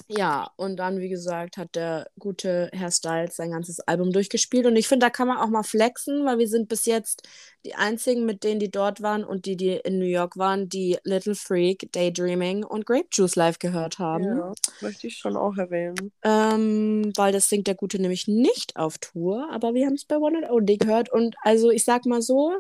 [0.08, 4.66] Ja, und dann, wie gesagt, hat der gute Herr Styles sein ganzes Album durchgespielt.
[4.66, 7.28] Und ich finde, da kann man auch mal flexen, weil wir sind bis jetzt
[7.64, 10.98] die einzigen, mit denen, die dort waren und die, die in New York waren, die
[11.04, 14.24] Little Freak, Daydreaming und Grape Juice live gehört haben.
[14.24, 16.10] Ja, möchte ich schon auch erwähnen.
[16.24, 20.16] Ähm, weil das singt der Gute nämlich nicht auf Tour, aber wir haben es bei
[20.16, 21.12] One and Only gehört.
[21.12, 22.52] Und also, ich sag mal so,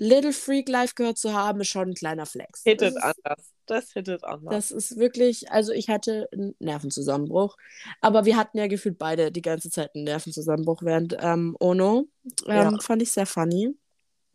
[0.00, 2.62] Little Freak live gehört zu haben, ist schon ein kleiner Flex.
[2.64, 3.52] Hittet anders.
[3.66, 4.50] Das hittet anders.
[4.50, 7.56] Das ist wirklich, also ich hatte einen Nervenzusammenbruch.
[8.00, 12.06] Aber wir hatten ja gefühlt beide die ganze Zeit einen Nervenzusammenbruch während ähm, Ono.
[12.46, 12.78] Ähm, ja.
[12.80, 13.76] Fand ich sehr funny.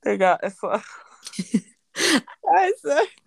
[0.06, 0.84] Digga, es war.
[1.34, 2.98] Scheiße.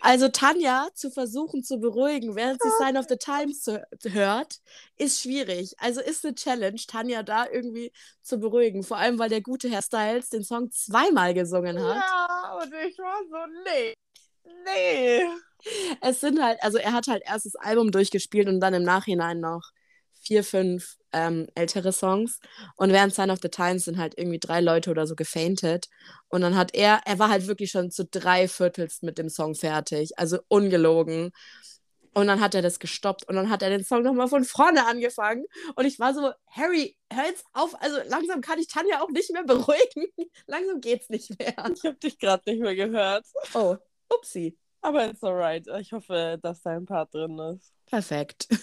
[0.00, 3.66] Also Tanja zu versuchen zu beruhigen, während sie Sign of the Times
[4.04, 4.58] hört,
[4.96, 5.74] ist schwierig.
[5.78, 8.82] Also ist eine Challenge, Tanja da irgendwie zu beruhigen.
[8.82, 11.96] Vor allem, weil der gute Herr Styles den Song zweimal gesungen hat.
[11.96, 13.94] Ja, und ich war so, nee,
[14.64, 15.26] nee.
[16.00, 19.40] Es sind halt, also er hat halt erst das Album durchgespielt und dann im Nachhinein
[19.40, 19.70] noch
[20.28, 22.38] vier, fünf ähm, ältere Songs.
[22.76, 25.88] Und während Sign of the Times sind halt irgendwie drei Leute oder so gefaintet.
[26.28, 29.54] Und dann hat er, er war halt wirklich schon zu drei Viertels mit dem Song
[29.54, 30.18] fertig.
[30.18, 31.32] Also ungelogen.
[32.14, 34.86] Und dann hat er das gestoppt und dann hat er den Song nochmal von vorne
[34.86, 35.44] angefangen.
[35.76, 37.80] Und ich war so, Harry, hör jetzt auf.
[37.80, 40.06] Also langsam kann ich Tanja auch nicht mehr beruhigen.
[40.46, 41.54] langsam geht's nicht mehr.
[41.74, 43.24] Ich habe dich gerade nicht mehr gehört.
[43.54, 43.76] Oh,
[44.12, 44.58] upsie.
[44.80, 45.66] Aber it's alright.
[45.80, 47.72] Ich hoffe, dass dein Part drin ist.
[47.86, 48.48] Perfekt.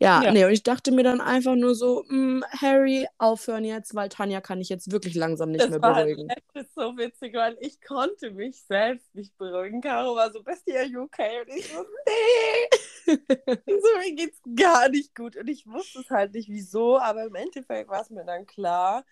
[0.00, 3.64] Ja, ja, nee, und ich dachte mir dann einfach nur so, mh, hm, Harry, aufhören
[3.64, 6.28] jetzt, weil Tanja kann ich jetzt wirklich langsam nicht das mehr war beruhigen.
[6.28, 9.80] Halt, das ist so witzig, weil ich konnte mich selbst nicht beruhigen.
[9.80, 11.40] Caro war so, Bestie, are you okay?
[11.40, 13.16] Und ich so, nee.
[13.80, 15.36] so, mir geht's gar nicht gut.
[15.36, 19.04] Und ich wusste es halt nicht, wieso, aber im Endeffekt war es mir dann klar,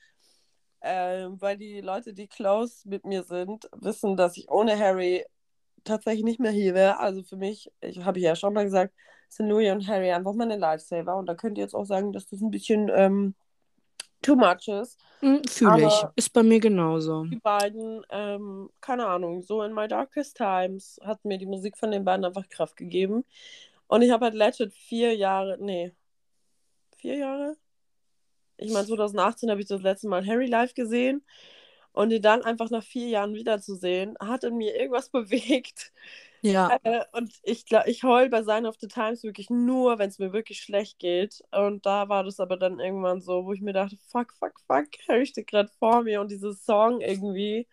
[0.83, 5.25] ähm, weil die Leute, die close mit mir sind, wissen, dass ich ohne Harry
[5.87, 6.99] tatsächlich nicht mehr hier wäre.
[6.99, 8.95] Also für mich, ich habe ja schon mal gesagt,
[9.29, 11.17] sind Louis und Harry einfach meine Lifesaver.
[11.17, 13.35] Und da könnt ihr jetzt auch sagen, dass das ein bisschen ähm,
[14.23, 14.99] too much ist.
[15.21, 16.05] Mhm, Fühle ich.
[16.17, 17.25] Ist bei mir genauso.
[17.25, 21.91] Die beiden, ähm, keine Ahnung, so in My Darkest Times hat mir die Musik von
[21.91, 23.25] den beiden einfach Kraft gegeben.
[23.87, 25.93] Und ich habe halt legit vier Jahre, nee,
[26.97, 27.57] vier Jahre?
[28.59, 31.25] Ich meine, 2018 habe ich das letzte Mal Harry live gesehen.
[31.97, 35.93] Und ihn dann einfach nach vier Jahren wiederzusehen, hat in mir irgendwas bewegt.
[36.43, 36.79] Ja.
[36.83, 40.19] Äh, und ich glaube, ich heul bei Sign of the Times wirklich nur, wenn es
[40.19, 41.43] mir wirklich schlecht geht.
[41.53, 44.89] Und da war das aber dann irgendwann so, wo ich mir dachte, fuck, fuck, fuck,
[45.09, 47.67] Harry steht gerade vor mir und dieses Song irgendwie.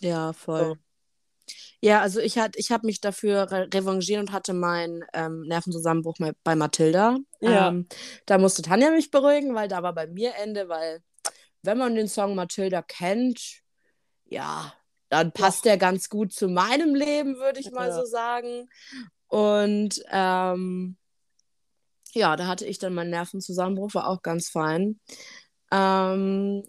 [0.00, 0.60] Ja, voll.
[0.60, 0.76] So.
[1.80, 6.54] Ja, also ich, ich habe mich dafür re revanchiert und hatte meinen ähm, Nervenzusammenbruch bei
[6.54, 7.16] Mathilda.
[7.40, 7.68] Ja.
[7.68, 7.88] Ähm,
[8.26, 11.02] da musste Tanja mich beruhigen, weil da war bei mir Ende, weil
[11.62, 13.59] wenn man den Song Mathilda kennt,
[14.30, 14.72] ja,
[15.10, 15.72] dann passt ja.
[15.72, 17.94] der ganz gut zu meinem Leben, würde ich mal ja.
[17.94, 18.68] so sagen.
[19.26, 20.96] Und ähm,
[22.14, 24.98] ja, da hatte ich dann meinen Nervenzusammenbruch, war auch ganz fein.
[25.70, 26.64] Ähm,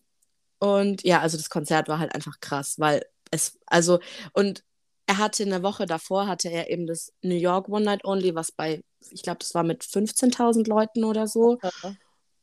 [0.59, 3.99] und ja, also das Konzert war halt einfach krass, weil es, also,
[4.33, 4.63] und
[5.07, 8.35] er hatte in der Woche davor, hatte er eben das New York One Night Only,
[8.35, 11.57] was bei, ich glaube, das war mit 15.000 Leuten oder so.
[11.61, 11.95] Ja.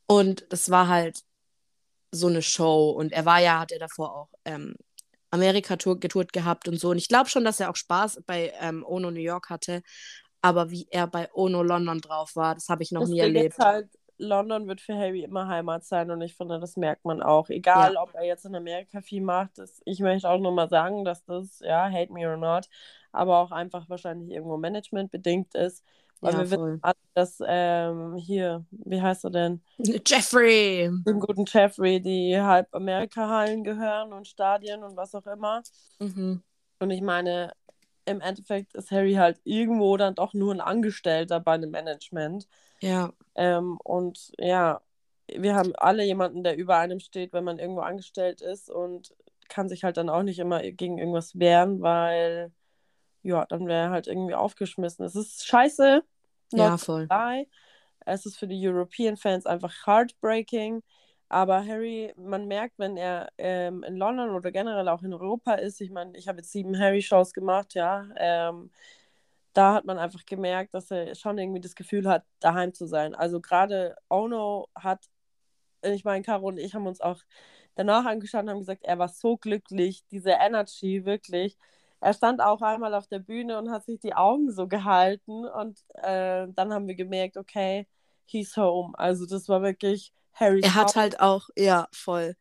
[0.07, 1.21] Und das war halt
[2.11, 2.91] so eine Show.
[2.91, 4.75] Und er war ja, hat er davor auch ähm,
[5.31, 6.89] Amerika getourt gehabt und so.
[6.89, 9.81] Und ich glaube schon, dass er auch Spaß bei ähm, Ono New York hatte.
[10.41, 13.57] Aber wie er bei Ono London drauf war, das habe ich noch das nie erlebt.
[13.59, 13.89] Halt,
[14.19, 17.49] London wird für Harry immer Heimat sein und ich finde, das merkt man auch.
[17.49, 18.01] Egal, ja.
[18.01, 19.57] ob er jetzt in Amerika viel macht.
[19.57, 22.67] Das, ich möchte auch nur mal sagen, dass das, ja, hate me or not,
[23.11, 25.83] aber auch einfach wahrscheinlich irgendwo managementbedingt ist.
[26.21, 26.71] Weil ja, wir voll.
[26.73, 29.61] wissen alle, dass ähm, hier, wie heißt er denn?
[30.05, 30.89] Jeffrey!
[31.07, 35.61] Dem guten Jeffrey, die halb Amerika-Hallen gehören und Stadien und was auch immer.
[35.99, 36.41] Mhm.
[36.79, 37.53] Und ich meine,
[38.05, 42.47] im Endeffekt ist Harry halt irgendwo dann doch nur ein Angestellter bei einem Management.
[42.81, 43.13] Ja.
[43.35, 44.81] Ähm, und ja,
[45.27, 49.15] wir haben alle jemanden, der über einem steht, wenn man irgendwo angestellt ist und
[49.47, 52.51] kann sich halt dann auch nicht immer gegen irgendwas wehren, weil
[53.21, 55.05] ja, dann wäre er halt irgendwie aufgeschmissen.
[55.05, 56.03] Es ist scheiße.
[56.53, 57.07] Ja, voll.
[58.05, 60.81] Es ist für die European Fans einfach heartbreaking.
[61.29, 65.79] Aber Harry, man merkt, wenn er ähm, in London oder generell auch in Europa ist,
[65.79, 68.71] ich meine, ich habe jetzt sieben Harry-Shows gemacht, ja, ähm,
[69.53, 73.13] da hat man einfach gemerkt, dass er schon irgendwie das Gefühl hat, daheim zu sein.
[73.15, 75.05] Also gerade Ono hat,
[75.83, 77.19] ich meine, Caro und ich haben uns auch
[77.75, 81.57] danach angeschaut und haben gesagt, er war so glücklich, diese Energy, wirklich
[82.01, 85.79] er stand auch einmal auf der Bühne und hat sich die Augen so gehalten und
[85.95, 87.87] äh, dann haben wir gemerkt, okay,
[88.25, 88.93] he's home.
[88.97, 90.61] Also das war wirklich Harry.
[90.61, 92.35] Er hat halt auch, ja, voll.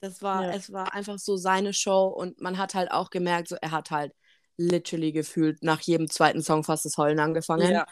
[0.00, 0.50] Das war, ja.
[0.50, 3.90] es war einfach so seine Show und man hat halt auch gemerkt, so er hat
[3.90, 4.14] halt
[4.56, 7.70] literally gefühlt nach jedem zweiten Song fast das Heulen angefangen.
[7.70, 7.86] Ja.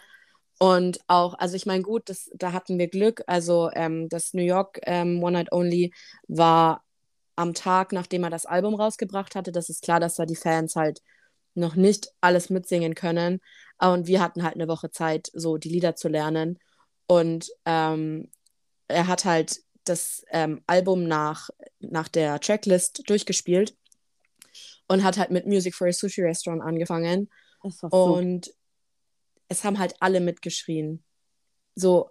[0.59, 3.23] Und auch, also ich meine, gut, das, da hatten wir Glück.
[3.27, 5.93] Also ähm, das New York ähm, One Night Only
[6.29, 6.85] war
[7.37, 9.53] am Tag, nachdem er das Album rausgebracht hatte.
[9.53, 11.03] Das ist klar, dass da die Fans halt
[11.55, 13.41] noch nicht alles mitsingen können.
[13.79, 16.59] Und wir hatten halt eine Woche Zeit, so die Lieder zu lernen.
[17.07, 18.31] Und ähm,
[18.89, 23.77] er hat halt das ähm, Album nach, nach der Tracklist durchgespielt
[24.89, 27.31] und hat halt mit Music for a Sushi Restaurant angefangen.
[27.61, 28.53] Und so.
[29.49, 31.03] es haben halt alle mitgeschrien.
[31.75, 32.11] So,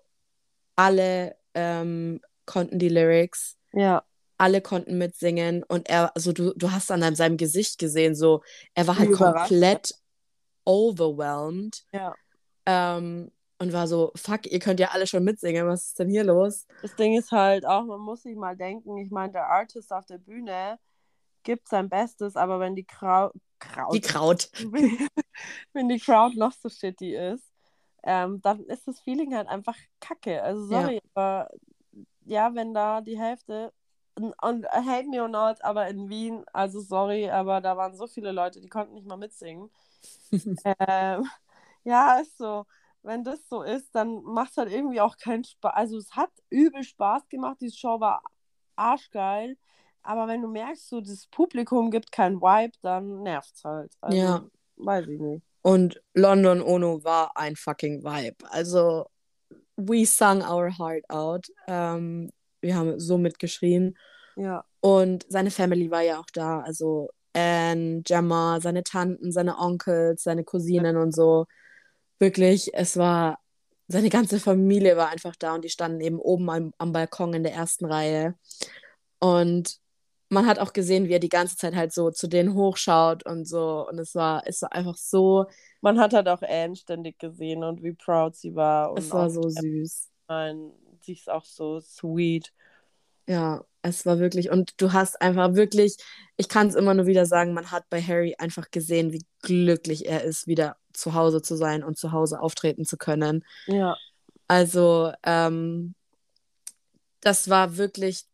[0.76, 3.58] alle ähm, konnten die Lyrics.
[3.74, 4.04] Ja.
[4.44, 8.88] Alle konnten mitsingen und er, also du, du hast an seinem Gesicht gesehen, so, er
[8.88, 9.96] war halt komplett
[10.66, 11.86] overwhelmed.
[11.94, 12.14] Ja.
[12.66, 16.26] Ähm, und war so, fuck, ihr könnt ja alle schon mitsingen, was ist denn hier
[16.26, 16.68] los?
[16.82, 20.06] Das Ding ist halt auch, man muss sich mal denken, ich meine, der Artist auf
[20.06, 20.78] der Bühne
[21.44, 23.94] gibt sein Bestes, aber wenn die Krau Kraut.
[23.96, 24.50] Die Kraut.
[25.72, 27.50] wenn die Crowd noch so shitty ist,
[28.04, 30.44] ähm, dann ist das Feeling halt einfach kacke.
[30.44, 31.02] Also sorry, ja.
[31.14, 31.50] aber
[32.26, 33.72] ja, wenn da die Hälfte
[34.16, 38.32] und hate me or not, aber in Wien, also sorry, aber da waren so viele
[38.32, 39.70] Leute, die konnten nicht mal mitsingen.
[40.66, 41.28] ähm,
[41.84, 42.66] ja, ist so
[43.04, 45.74] wenn das so ist, dann macht es halt irgendwie auch keinen Spaß.
[45.76, 48.24] Also es hat übel Spaß gemacht, die Show war
[48.76, 49.58] arschgeil.
[50.02, 53.94] Aber wenn du merkst, so das Publikum gibt keinen Vibe, dann nervt es halt.
[54.02, 54.46] Also, ja.
[54.78, 55.44] Weiß ich nicht.
[55.62, 58.36] Und London Ono war ein fucking Vibe.
[58.50, 59.06] Also,
[59.78, 61.48] we sung our heart out.
[61.68, 62.32] Ähm,
[62.64, 63.98] wir haben so mitgeschrien.
[64.36, 64.66] Ja.
[64.80, 66.62] Und seine Family war ja auch da.
[66.62, 71.02] Also Anne, Gemma, seine Tanten, seine Onkels, seine Cousinen ja.
[71.02, 71.46] und so
[72.20, 73.40] wirklich, es war,
[73.88, 77.44] seine ganze Familie war einfach da und die standen eben oben am, am Balkon in
[77.44, 78.36] der ersten Reihe.
[79.20, 79.78] Und
[80.30, 83.46] man hat auch gesehen, wie er die ganze Zeit halt so zu denen hochschaut und
[83.48, 83.88] so.
[83.88, 85.46] Und es war, es war einfach so.
[85.82, 88.92] Man hat halt auch Anne ständig gesehen und wie proud sie war.
[88.92, 90.10] Und es war so süß.
[91.04, 92.54] Nein, sie ist auch so sweet.
[93.28, 95.98] Ja, es war wirklich, und du hast einfach wirklich,
[96.38, 100.06] ich kann es immer nur wieder sagen, man hat bei Harry einfach gesehen, wie glücklich
[100.06, 103.44] er ist, wieder zu Hause zu sein und zu Hause auftreten zu können.
[103.68, 103.98] Ja.
[104.48, 105.96] Also, ähm,
[107.22, 108.26] das war wirklich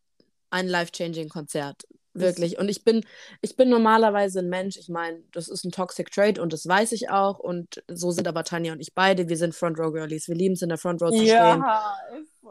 [0.50, 1.86] ein life-changing Konzert.
[2.12, 2.58] Wirklich.
[2.58, 3.04] Und ich bin,
[3.40, 6.92] ich bin normalerweise ein Mensch, ich meine, das ist ein Toxic Trade und das weiß
[6.92, 7.38] ich auch.
[7.38, 9.28] Und so sind aber Tanja und ich beide.
[9.28, 10.28] Wir sind Front Row Girlies.
[10.28, 12.22] Wir lieben es in der Front Row zu ja, stehen.
[12.22, 12.50] Ist so.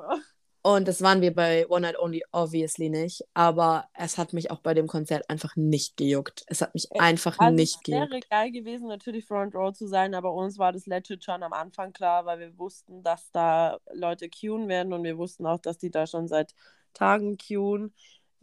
[0.62, 3.24] Und das waren wir bei One Night Only obviously nicht.
[3.34, 6.44] Aber es hat mich auch bei dem Konzert einfach nicht gejuckt.
[6.48, 8.06] Es hat mich einfach also nicht gejuckt.
[8.06, 11.44] Es wäre geil gewesen, natürlich Front Row zu sein, aber uns war das legit schon
[11.44, 15.60] am Anfang klar, weil wir wussten, dass da Leute queuen werden und wir wussten auch,
[15.60, 16.54] dass die da schon seit
[16.94, 17.94] Tagen queuen.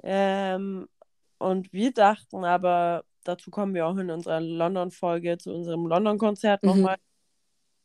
[0.02, 0.88] Ähm,
[1.38, 6.68] und wir dachten aber, dazu kommen wir auch in unserer London-Folge, zu unserem London-Konzert mhm.
[6.68, 6.96] nochmal,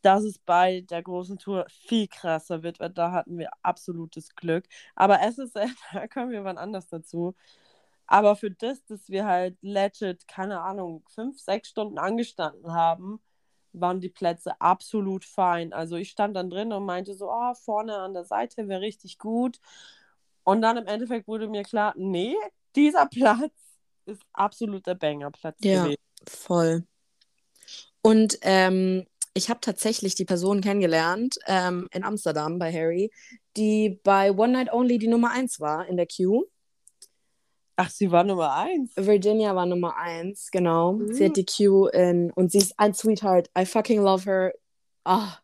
[0.02, 4.66] dass es bei der großen Tour viel krasser wird, weil da hatten wir absolutes Glück.
[4.96, 7.36] Aber SSL, da kommen wir wann anders dazu.
[8.08, 13.22] Aber für das, dass wir halt legit, keine Ahnung, fünf, sechs Stunden angestanden haben,
[13.74, 15.72] waren die Plätze absolut fein.
[15.74, 19.18] Also ich stand dann drin und meinte so, oh, vorne an der Seite wäre richtig
[19.18, 19.60] gut.
[20.44, 22.36] Und dann im Endeffekt wurde mir klar, nee,
[22.76, 23.52] dieser Platz
[24.06, 26.02] ist absoluter Bangerplatz ja, gewesen.
[26.28, 26.84] voll.
[28.02, 33.12] Und ähm, ich habe tatsächlich die Person kennengelernt ähm, in Amsterdam bei Harry,
[33.56, 36.46] die bei One Night Only die Nummer 1 war in der Queue.
[37.78, 38.92] Ach, sie war Nummer 1?
[38.98, 40.94] Virginia war Nummer 1, genau.
[40.94, 41.14] Mhm.
[41.14, 43.50] Sie hat die Queue in und sie ist ein Sweetheart.
[43.58, 44.54] I fucking love her.
[45.04, 45.38] Ah,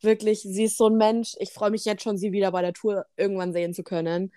[0.00, 1.34] wirklich, sie ist so ein Mensch.
[1.38, 4.32] Ich freue mich jetzt schon, sie wieder bei der Tour irgendwann sehen zu können.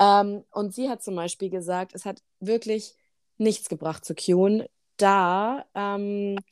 [0.00, 2.94] Ähm, und sie hat zum Beispiel gesagt, es hat wirklich
[3.38, 4.64] nichts gebracht zu queuen,
[4.96, 6.44] da ähm,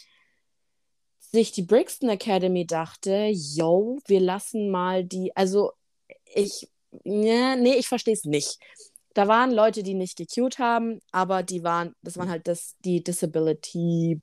[1.19, 5.73] sich die Brixton Academy dachte, yo, wir lassen mal die, also
[6.35, 6.69] ich,
[7.05, 8.59] ja, nee, ich verstehe es nicht.
[9.15, 13.03] Da waren Leute, die nicht gecued haben, aber die waren, das waren halt das, die
[13.03, 14.21] Disability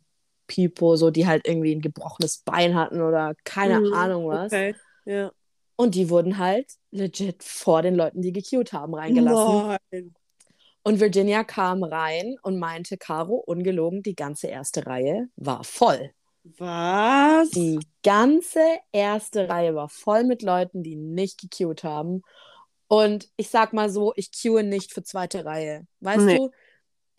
[0.48, 4.52] People, so die halt irgendwie ein gebrochenes Bein hatten oder keine mhm, Ahnung was.
[4.52, 5.32] Okay, ja.
[5.76, 9.78] Und die wurden halt legit vor den Leuten, die gecued haben, reingelassen.
[9.92, 10.16] Nein.
[10.84, 16.12] Und Virginia kam rein und meinte, Caro, ungelogen, die ganze erste Reihe war voll.
[16.58, 17.50] Was?
[17.50, 18.62] Die ganze
[18.92, 22.22] erste Reihe war voll mit Leuten, die nicht gecued haben.
[22.88, 25.88] Und ich sag mal so, ich queue nicht für zweite Reihe.
[26.02, 26.38] Weißt nee.
[26.38, 26.52] du,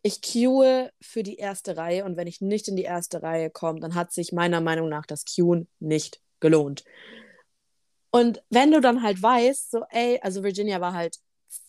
[0.03, 3.81] ich queue für die erste Reihe und wenn ich nicht in die erste Reihe komme,
[3.81, 6.85] dann hat sich meiner Meinung nach das Queuen nicht gelohnt.
[8.17, 11.17] Und wenn du dann halt weißt, so, ey, also Virginia war halt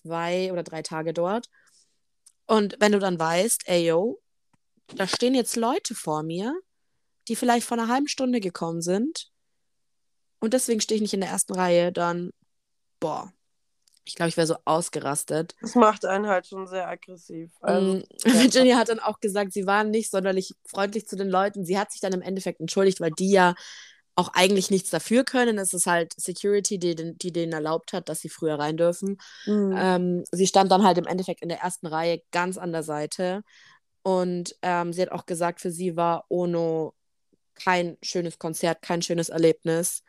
[0.04, 1.48] zwei oder drei Tage dort.
[2.46, 4.22] Und wenn du dann weißt, ey, yo,
[4.96, 6.58] da stehen jetzt Leute vor mir,
[7.28, 9.30] die vielleicht vor einer halben Stunde gekommen sind
[10.40, 12.32] und deswegen stehe ich nicht in der ersten Reihe, dann,
[13.02, 13.34] boah,
[14.06, 15.54] ich glaube, ich wäre so ausgerastet.
[15.60, 17.52] Das macht einen halt schon sehr aggressiv.
[17.60, 21.66] Also, Mm, Virginia hat dann auch gesagt, sie waren nicht sonderlich freundlich zu den Leuten.
[21.66, 23.54] Sie hat sich dann im Endeffekt entschuldigt, weil die ja
[24.18, 25.58] auch eigentlich nichts dafür können.
[25.60, 29.18] Es ist halt Security, die, den- die denen erlaubt hat, dass sie früher rein dürfen.
[29.46, 29.74] Mhm.
[29.78, 33.44] Ähm, sie stand dann halt im Endeffekt in der ersten Reihe ganz an der Seite.
[34.04, 36.94] Und ähm, sie hat auch gesagt, für sie war Ono
[37.56, 40.04] kein schönes Konzert, kein schönes Erlebnis,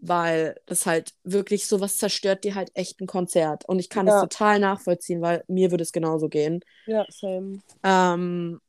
[0.00, 3.64] weil das halt wirklich sowas zerstört dir halt echt ein Konzert.
[3.68, 4.16] Und ich kann Ja.
[4.16, 6.60] es total nachvollziehen, weil mir würde es genauso gehen.
[6.86, 7.60] ja, same.
[7.84, 8.60] Ähm,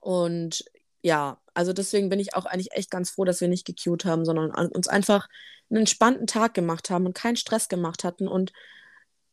[0.00, 0.64] und
[1.02, 4.24] ja, also deswegen bin ich auch eigentlich echt ganz froh, dass wir nicht gecued haben,
[4.24, 5.26] sondern uns einfach
[5.68, 8.52] einen entspannten Tag gemacht haben und keinen Stress gemacht hatten und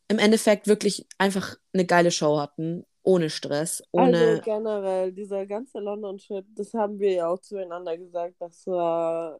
[0.07, 4.37] im Endeffekt wirklich einfach eine geile Show hatten, ohne Stress, ohne.
[4.37, 9.39] Also generell, dieser ganze London-Trip, das haben wir ja auch zueinander gesagt, das war,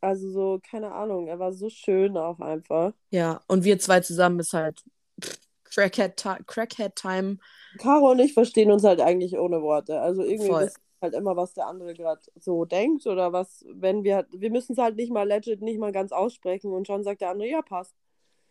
[0.00, 2.94] also so, keine Ahnung, er war so schön auch einfach.
[3.10, 4.82] ja, und wir zwei zusammen ist halt
[5.22, 7.36] pff, Crackhead, Ti- Crackhead Time.
[7.78, 10.00] Caro und ich verstehen uns halt eigentlich ohne Worte.
[10.00, 10.64] Also irgendwie Voll.
[10.64, 14.72] wir halt immer, was der andere gerade so denkt oder was, wenn wir, wir müssen
[14.72, 17.62] es halt nicht mal legit, nicht mal ganz aussprechen und schon sagt der andere, ja,
[17.62, 17.94] passt.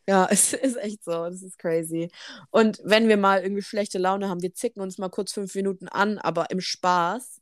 [0.08, 2.10] Ja, es ist echt so, das ist crazy.
[2.52, 5.88] Und wenn wir mal irgendwie schlechte Laune haben, wir zicken uns mal kurz fünf Minuten
[5.90, 7.42] an, aber im Spaß.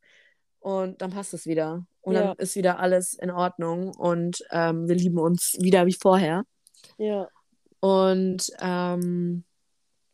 [0.59, 1.85] Und dann passt es wieder.
[2.01, 2.27] Und Ja.
[2.29, 6.43] dann ist wieder alles in Ordnung und ähm, wir lieben uns wieder wie vorher.
[6.97, 7.29] Ja,
[7.79, 9.43] Und ähm,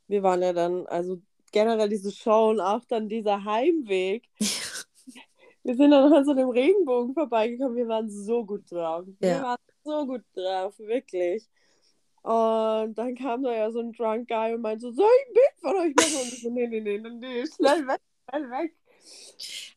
[0.08, 4.28] wir waren ja dann, also generell diese Show und auch dann dieser Heimweg.
[5.64, 7.76] Wir sind dann an so einem Regenbogen vorbeigekommen.
[7.76, 9.06] Wir waren so gut drauf.
[9.20, 9.44] Wir Ja.
[9.44, 11.48] waren so gut drauf, wirklich.
[12.24, 15.34] Und dann kam da ja so ein Drunk Guy und meinte so, soll ich ein
[15.34, 16.22] Bild von euch machen?
[16.24, 18.76] Und ich so, nee, nee, nee, nee, nee, schnell weg, schnell weg.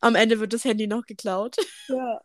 [0.01, 1.57] am Ende wird das Handy noch geklaut.
[1.89, 2.21] Ja.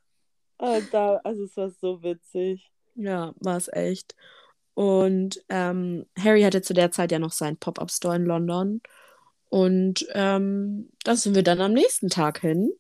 [0.57, 2.69] Und da, also es war so witzig.
[2.95, 4.13] Ja, war es echt.
[4.73, 8.81] Und ähm, Harry hatte zu der Zeit ja noch seinen Pop-Up-Store in London.
[9.49, 12.71] Und ähm, da sind wir dann am nächsten Tag hin.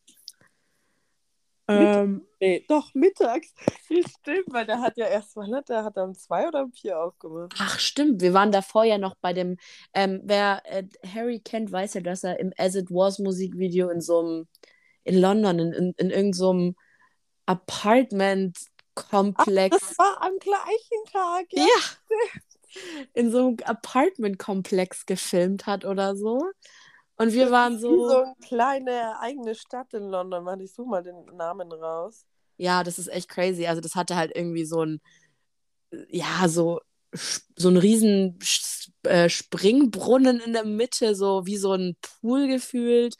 [1.69, 3.53] Ähm, Nee, doch, mittags.
[4.21, 5.83] Stimmt, weil der hat ja erst, wann hat der?
[5.83, 7.53] Hat er um zwei oder um vier aufgemacht?
[7.57, 9.57] ach, stimmt, wir waren davor ja noch bei dem,
[9.93, 13.99] ähm, wer äh, Harry kennt, weiß ja, dass er im As It Was Musikvideo in
[13.99, 14.47] so einem,
[15.03, 16.71] in London, in, in, in irgendeinem so
[17.45, 19.77] Apartment-Komplex.
[19.77, 21.63] Das war am gleichen Tag, ja.
[21.63, 21.67] Ja.
[23.15, 26.49] In so einem Apartment-Komplex gefilmt hat oder so.
[27.19, 28.17] Und wir waren Wie so so.
[28.23, 30.45] eine kleine eigene Stadt in London.
[30.45, 32.25] Warte, ich suche mal den Namen raus.
[32.57, 33.67] Ja, das ist echt crazy.
[33.67, 35.01] Also, das hatte halt irgendwie so ein.
[36.09, 36.79] Ja, so.
[37.57, 38.37] So ein riesen
[39.03, 43.15] äh, Springbrunnen in der Mitte, so wie so ein Pool gefühlt.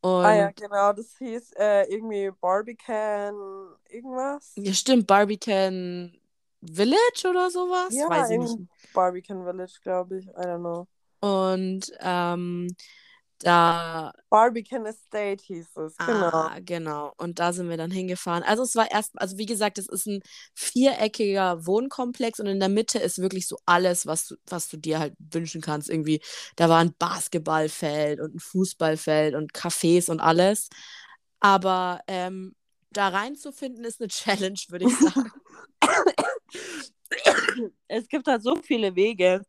[0.00, 3.34] Und Ah ja, genau, das hieß äh, irgendwie Barbican
[3.88, 4.52] irgendwas.
[4.56, 6.12] ja, stimmt, Barbican
[6.60, 7.94] Village oder sowas?
[7.94, 8.58] Ja, Weiß ich nicht.
[8.92, 10.26] Barbican Village, glaube ich.
[10.26, 10.88] I don't know.
[11.20, 12.66] Und ähm,
[13.42, 16.30] da Barbican Estate hieß es, genau.
[16.30, 17.12] Ah, genau.
[17.16, 18.42] Und da sind wir dann hingefahren.
[18.42, 20.20] Also es war erst, also wie gesagt, es ist ein
[20.54, 24.98] viereckiger Wohnkomplex und in der Mitte ist wirklich so alles, was du, was du dir
[24.98, 25.90] halt wünschen kannst.
[25.90, 26.20] Irgendwie,
[26.56, 30.68] da war ein Basketballfeld und ein Fußballfeld und Cafés und alles.
[31.40, 32.54] Aber ähm,
[32.90, 35.32] da reinzufinden ist eine Challenge, würde ich sagen.
[37.88, 39.42] Es gibt halt so viele Wege,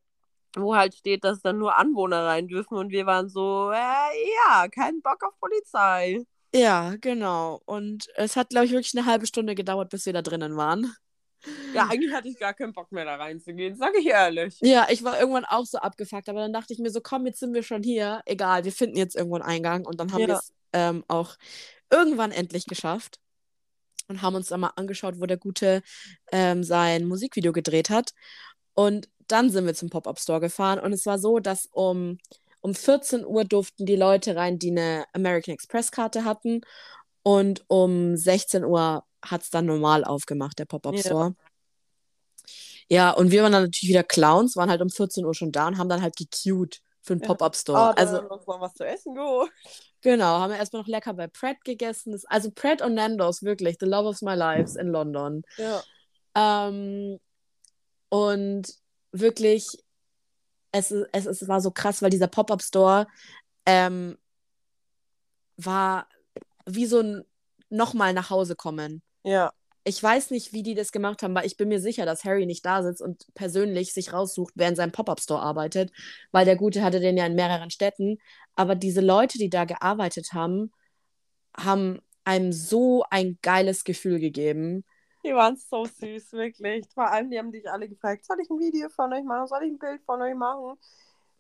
[0.58, 3.76] wo halt steht, dass dann nur Anwohner rein dürfen und wir waren so, äh,
[4.48, 6.24] ja, kein Bock auf Polizei.
[6.56, 7.62] ja, genau.
[7.66, 10.94] Und es hat, glaube ich, wirklich eine halbe Stunde gedauert, bis wir da drinnen waren.
[11.74, 14.58] Ja, eigentlich hatte ich gar keinen Bock mehr da reinzugehen, sage ich ehrlich.
[14.62, 17.39] Ja, ich war irgendwann auch so abgefuckt, aber dann dachte ich mir so, komm, jetzt
[17.39, 18.22] sind wir schon hier.
[18.26, 19.86] Egal, wir finden jetzt irgendwo einen Eingang.
[19.86, 20.28] Und dann haben Ja.
[20.28, 21.36] wir es ähm, auch
[21.92, 23.20] irgendwann endlich geschafft
[24.08, 25.82] und haben uns dann mal angeschaut, wo der Gute
[26.32, 28.12] ähm, sein Musikvideo gedreht hat.
[28.74, 32.18] Und dann sind wir zum Pop-Up-Store gefahren und es war so, dass um,
[32.62, 36.62] um 14 Uhr durften die Leute rein, die eine American Express-Karte hatten.
[37.24, 41.36] Und um 16 Uhr hat es dann normal aufgemacht, der Pop-Up-Store.
[42.90, 45.68] Ja, und wir waren dann natürlich wieder Clowns, waren halt um 14 Uhr schon da
[45.68, 47.28] und haben dann halt gecued für den Ja.
[47.28, 47.80] Pop-Up-Store.
[47.80, 49.52] Oh, also, noch mal was zu essen geholt.
[50.02, 52.20] genau, haben wir erstmal noch lecker bei Pratt gegessen.
[52.28, 55.44] Also Pratt und Nando's, wirklich, the love of my lives in London.
[55.58, 55.82] Ja.
[56.36, 57.20] Ähm,
[58.10, 58.74] und
[59.13, 59.67] wirklich,
[60.71, 63.08] es, es, es war so krass, weil dieser Pop-Up-Store
[63.65, 64.17] ähm,
[65.56, 66.08] war
[66.65, 67.23] wie so ein
[67.69, 69.02] nochmal nach Hause kommen.
[69.23, 69.54] Ja.
[69.85, 72.46] Ich weiß nicht, wie die das gemacht haben, weil ich bin mir sicher, dass Harry
[72.46, 75.92] nicht da sitzt und persönlich sich raussucht, wer in seinem Pop-Up-Store arbeitet,
[76.31, 78.17] weil der Gute hatte den ja in mehreren Städten.
[78.56, 80.71] Aber diese Leute, die da gearbeitet haben,
[81.58, 84.85] haben einem so ein geiles Gefühl gegeben.
[85.24, 86.86] Die waren so süß, wirklich.
[86.94, 89.48] Vor allem, die haben dich alle gefragt, soll ich ein Video von euch machen?
[89.48, 90.78] Soll ich ein Bild von euch machen?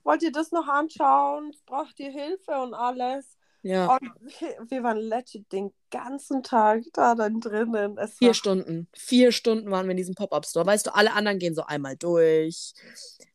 [0.03, 1.55] Wollt ihr das noch anschauen?
[1.65, 3.37] Braucht ihr Hilfe und alles?
[3.61, 3.95] Ja.
[3.95, 7.97] Und wir, waren legit den ganzen Tag da dann drinnen.
[7.97, 8.89] Es Vier Stunden.
[8.93, 10.65] Vier Stunden waren wir in diesem Pop-Up-Store.
[10.65, 12.73] Weißt du, alle anderen gehen so einmal durch,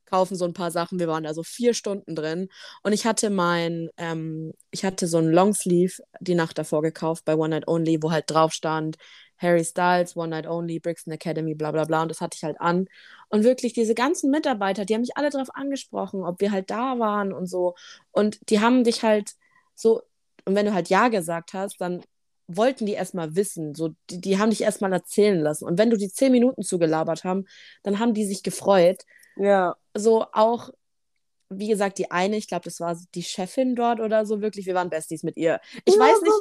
[0.05, 0.99] kaufen so ein paar Sachen.
[0.99, 2.49] Wir waren da so vier Stunden drin.
[2.83, 7.35] Und ich hatte mein, ähm, ich hatte so ein Longsleeve die Nacht davor gekauft bei
[7.35, 8.99] One Night Only, wo halt drauf stand,
[9.39, 12.03] Harry Styles, One Night Only, Brixton Academy, bla bla bla.
[12.03, 12.87] Und das hatte ich halt an.
[13.29, 16.99] Und wirklich, diese ganzen Mitarbeiter, die haben mich alle darauf angesprochen, ob wir halt da
[16.99, 17.75] waren und so.
[18.13, 19.33] Und die haben dich halt
[19.75, 20.03] so,
[20.45, 22.03] und wenn du halt Ja gesagt hast, dann
[22.49, 23.75] wollten die erstmal wissen.
[23.75, 25.65] So, die, die haben dich erstmal erzählen lassen.
[25.67, 27.47] Und wenn du die zehn Minuten zugelabert haben,
[27.83, 29.05] dann haben die sich gefreut.
[29.37, 29.77] ja.
[29.97, 30.71] So auch,
[31.51, 34.75] wie gesagt, die eine, ich glaube, das war die Chefin dort oder so, wirklich, wir
[34.75, 35.61] waren Besties mit ihr.
[35.85, 36.35] Ich Ja, weiß nicht,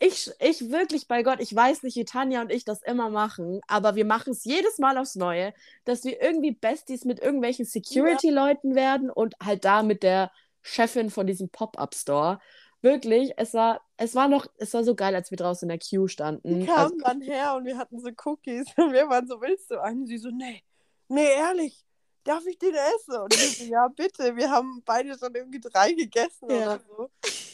[0.00, 3.60] ich, ich wirklich, bei Gott, ich weiß nicht, wie Tanja und ich das immer machen,
[3.68, 5.52] aber wir machen es jedes Mal aufs Neue,
[5.84, 10.32] dass wir irgendwie Besties mit irgendwelchen Security-Leuten werden und halt da mit der
[10.62, 12.40] Chefin von diesem Pop-Up-Store.
[12.80, 15.86] Wirklich, es war, es war noch, es war so geil, als wir draußen in der
[15.86, 16.60] Queue standen.
[16.60, 18.66] Die Also, kamen dann her und wir hatten so Cookies.
[18.78, 20.06] Und wir waren so, willst du einen?
[20.06, 20.64] Sie so, nee,
[21.08, 21.84] nee, ehrlich,
[22.24, 23.16] darf ich den essen?
[23.20, 24.36] Und ich so, ja, bitte.
[24.36, 26.56] Wir haben beide schon irgendwie drei gegessen Ja.
[26.74, 27.02] oder so.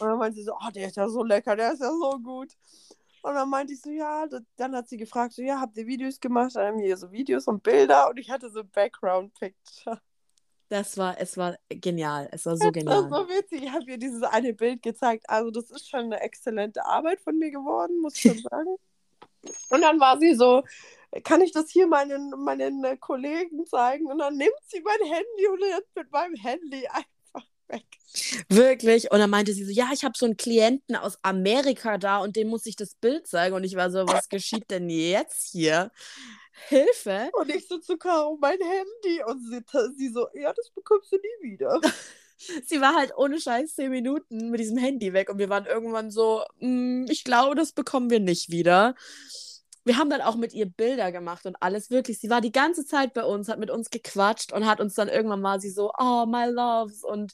[0.01, 2.19] Und dann meinte sie so, oh, der ist ja so lecker, der ist ja so
[2.19, 2.53] gut.
[3.23, 5.87] Und dann meinte ich so, ja, das- dann hat sie gefragt, so, ja, habt ihr
[5.87, 6.53] Videos gemacht?
[6.55, 10.01] Dann haben wir hier so Videos und Bilder und ich hatte so Background-Picture.
[10.69, 12.29] das war, es war genial.
[12.33, 13.11] Es war so Das genial.
[13.11, 13.63] war so witzig.
[13.65, 15.25] Ich habe ihr dieses eine Bild gezeigt.
[15.29, 18.77] Also, das ist schon eine exzellente Arbeit von mir geworden, muss ich schon sagen.
[19.71, 20.63] Und dann war sie so,
[21.23, 24.07] kann ich das hier meinen, meinen äh, Kollegen zeigen?
[24.07, 27.85] Und dann nimmt sie mein Handy und rennt mit meinem Handy einfach weg.
[28.49, 29.11] Wirklich.
[29.11, 32.37] Und dann meinte sie so, ja, ich habe so einen Klienten aus Amerika da und
[32.37, 33.55] dem muss ich das Bild zeigen.
[33.55, 35.91] Und ich war so, was geschieht denn jetzt hier?
[36.69, 37.31] Hilfe.
[37.33, 39.23] Und ich so zu Caro, mein Handy.
[39.25, 39.61] Und sie,
[39.97, 41.81] sie so, ja, das bekommst du nie wieder.
[42.67, 46.11] Sie war halt ohne Scheiß zehn Minuten mit diesem Handy weg und wir waren irgendwann
[46.11, 48.95] so, "Mm, ich glaube, das bekommen wir nicht wieder.
[49.87, 52.19] Wir haben dann auch mit ihr Bilder gemacht und alles wirklich.
[52.19, 55.09] Sie war die ganze Zeit bei uns, hat mit uns gequatscht und hat uns dann
[55.09, 57.33] irgendwann mal sie so, oh, my loves und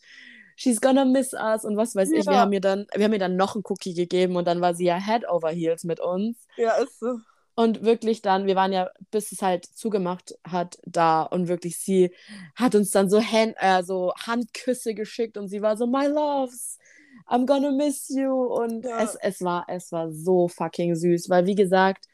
[0.54, 2.26] she's gonna miss us und was weiß ich.
[2.26, 2.40] Wir Ja.
[2.40, 4.84] haben ihr dann, wir haben ihr dann noch einen Cookie gegeben und dann war sie
[4.84, 6.46] ja Head over Heels mit uns.
[6.56, 7.18] Ja, ist so.
[7.54, 12.10] Und wirklich dann, wir waren ja, bis es halt zugemacht hat, da und wirklich sie
[12.54, 16.78] hat uns dann so, Hand, äh, so Handküsse geschickt und sie war so, my loves,
[17.28, 18.30] I'm gonna miss you.
[18.32, 19.02] Und Ja.
[19.02, 22.06] es, es, war, es war so fucking süß, weil wie gesagt,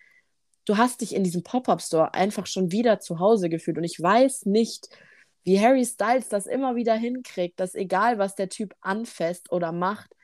[0.68, 4.44] du hast dich in diesem Pop-Up-Store einfach schon wieder zu Hause gefühlt und ich weiß
[4.44, 4.90] nicht,
[5.44, 10.14] wie Harry Styles das immer wieder hinkriegt, dass egal, was der Typ anfasst oder macht,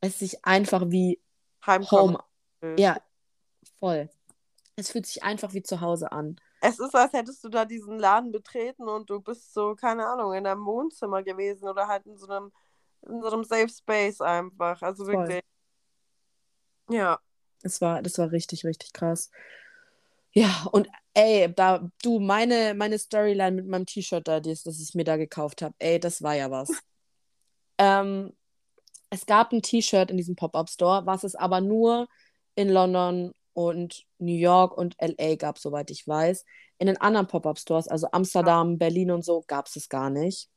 [0.00, 1.20] es sich einfach wie
[1.66, 2.18] Heimkommen.
[2.62, 2.98] Home, ja,
[3.80, 4.08] voll.
[4.76, 6.36] Es fühlt sich einfach wie zu Hause an.
[6.60, 10.34] Es ist, als hättest du da diesen Laden betreten und du bist so, keine Ahnung,
[10.34, 12.52] in einem Wohnzimmer gewesen oder halt in so einem,
[13.02, 14.80] in so einem Safe Space einfach.
[14.82, 15.14] Also Voll.
[15.14, 15.42] wirklich.
[16.88, 17.18] Ja.
[17.62, 19.30] Es war, das war richtig, richtig krass.
[20.34, 24.94] Ja, und ey, da, du, meine, meine Storyline mit meinem T-Shirt da, das, das ich
[24.94, 26.70] mir da gekauft habe, ey, das war ja was.
[27.78, 28.32] ähm,
[29.10, 32.08] es gab ein T-Shirt in diesem Pop-Up-Store, was es aber nur
[32.56, 36.44] in London und New York und LA gab, soweit ich weiß.
[36.78, 40.48] In den anderen Pop-Up-Stores, also Amsterdam, Berlin und so, gab es es gar nicht.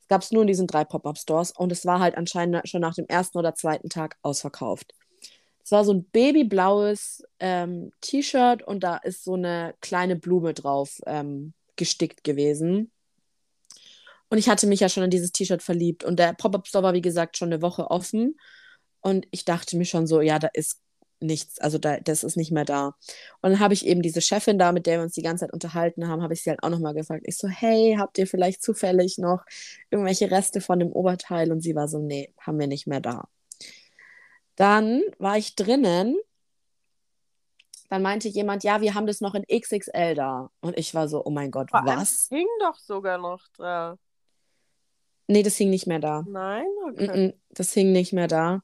[0.00, 2.94] Es gab es nur in diesen drei Pop-Up-Stores und es war halt anscheinend schon nach
[2.94, 4.94] dem ersten oder zweiten Tag ausverkauft.
[5.64, 11.00] Es war so ein babyblaues ähm, T-Shirt und da ist so eine kleine Blume drauf
[11.06, 12.90] ähm, gestickt gewesen.
[14.28, 16.04] Und ich hatte mich ja schon in dieses T-Shirt verliebt.
[16.04, 18.36] Und der Pop-Up-Store war, wie gesagt, schon eine Woche offen.
[19.00, 20.80] Und ich dachte mir schon so, ja, da ist
[21.20, 22.94] nichts, also da, das ist nicht mehr da.
[23.40, 25.52] Und dann habe ich eben diese Chefin da, mit der wir uns die ganze Zeit
[25.52, 27.24] unterhalten haben, habe ich sie halt auch nochmal gefragt.
[27.26, 29.44] Ich so, hey, habt ihr vielleicht zufällig noch
[29.90, 31.52] irgendwelche Reste von dem Oberteil?
[31.52, 33.28] Und sie war so, nee, haben wir nicht mehr da.
[34.62, 36.16] Dann war ich drinnen.
[37.88, 40.50] Dann meinte jemand, ja, wir haben das noch in XXL da.
[40.60, 42.28] Und ich war so, oh mein Gott, Vor was?
[42.28, 43.98] Hing doch sogar noch da.
[45.26, 46.22] Nee, das hing nicht mehr da.
[46.28, 46.66] Nein?
[46.88, 47.34] Okay.
[47.50, 48.62] das hing nicht mehr da.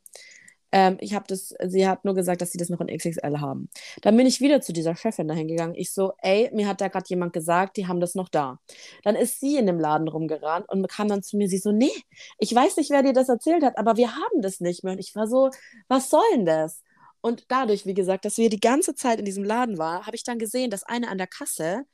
[0.70, 3.70] Ähm, ich habe das, sie hat nur gesagt, dass sie das noch in XXL haben.
[4.02, 5.74] Dann bin ich wieder zu dieser Chefin dahin gegangen.
[5.74, 8.58] Ich so, ey, mir hat da gerade jemand gesagt, die haben das noch da.
[9.02, 11.92] Dann ist sie in dem Laden rumgerannt und kam dann zu mir, sie so, nee,
[12.38, 14.92] ich weiß nicht, wer dir das erzählt hat, aber wir haben das nicht mehr.
[14.92, 15.50] Und ich war so,
[15.88, 16.82] was soll denn das?
[17.20, 20.22] Und dadurch, wie gesagt, dass wir die ganze Zeit in diesem Laden waren, habe ich
[20.22, 21.84] dann gesehen, dass eine an der Kasse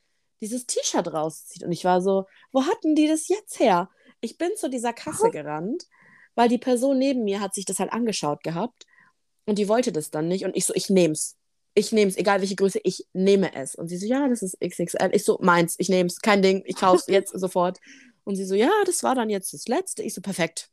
[0.41, 1.63] dieses T-Shirt rauszieht.
[1.63, 3.89] Und ich war so, wo hatten die das jetzt her?
[4.21, 5.85] Ich bin zu dieser Kasse gerannt,
[6.35, 8.85] weil die Person neben mir hat sich das halt angeschaut gehabt
[9.45, 10.45] und die wollte das dann nicht.
[10.45, 11.35] Und ich so, ich nehm's.
[11.75, 13.75] ich nehme es, egal welche Größe, ich nehme es.
[13.75, 15.09] Und sie so, ja, das ist XXL.
[15.13, 17.79] Ich so, meins, ich nehme es, kein Ding, ich kaufe es jetzt sofort.
[18.23, 20.01] Und sie so, ja, das war dann jetzt das letzte.
[20.03, 20.69] Ich so, perfekt.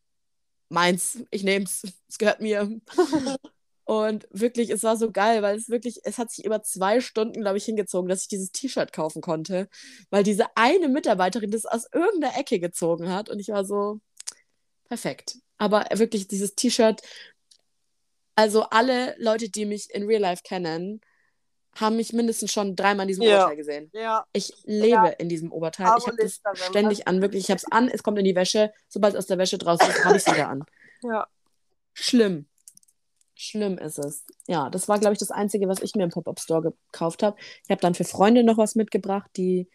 [0.68, 2.80] Meins, ich nehme es, es gehört mir.
[3.84, 7.40] Und wirklich, es war so geil, weil es wirklich, es hat sich über zwei Stunden,
[7.42, 9.68] glaube ich, hingezogen, dass ich dieses T-Shirt kaufen konnte,
[10.08, 13.28] weil diese eine Mitarbeiterin das aus irgendeiner Ecke gezogen hat.
[13.28, 14.00] Und ich war so,
[14.88, 15.41] perfekt.
[15.62, 17.02] Aber wirklich, dieses T-Shirt,
[18.34, 21.00] also alle Leute, die mich in Real Life kennen,
[21.76, 23.36] haben mich mindestens schon dreimal in diesem Ja.
[23.36, 23.90] Oberteil gesehen.
[23.92, 24.26] Ja.
[24.32, 25.86] Ich lebe in diesem Oberteil.
[25.98, 27.44] Ich habe das wenn ständig an, wirklich.
[27.44, 28.72] Ich habe es an, es kommt in die Wäsche.
[28.88, 30.64] Sobald es aus der Wäsche draußen ist, habe ich es wieder an.
[31.04, 31.28] Ja.
[31.92, 32.46] Schlimm.
[33.36, 34.24] Schlimm ist es.
[34.48, 37.36] Ja, das war, glaube ich, das Einzige, was ich mir im Pop-Up-Store gekauft habe.
[37.62, 39.70] Ich habe dann für Freunde noch was mitgebracht, die,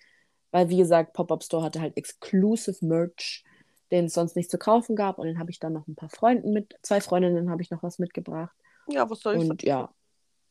[0.51, 3.45] weil wie gesagt, Pop-Up-Store hatte halt exclusive Merch,
[3.91, 5.17] den es sonst nicht zu kaufen gab.
[5.17, 7.83] Und dann habe ich dann noch ein paar Freunden mit, zwei Freundinnen habe ich noch
[7.83, 8.55] was mitgebracht.
[8.87, 9.89] Ja, was soll ich Und ja,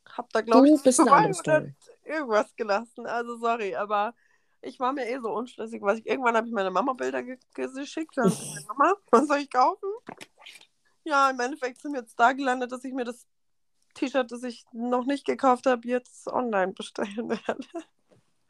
[0.09, 1.57] hab da, glaube ich, bist eine zwei andere Story.
[1.57, 3.07] oder irgendwas gelassen.
[3.07, 4.15] Also sorry, aber
[4.63, 7.39] ich war mir eh so unschlüssig, was ich irgendwann habe ich meine Mama Bilder ge
[7.55, 8.17] geschickt.
[8.17, 8.33] Dann
[8.69, 9.89] Mama, was soll ich kaufen?
[11.05, 13.27] Ja, im Endeffekt sind wir jetzt da gelandet, dass ich mir das
[13.95, 17.67] T-Shirt, das ich noch nicht gekauft habe, jetzt online bestellen werde.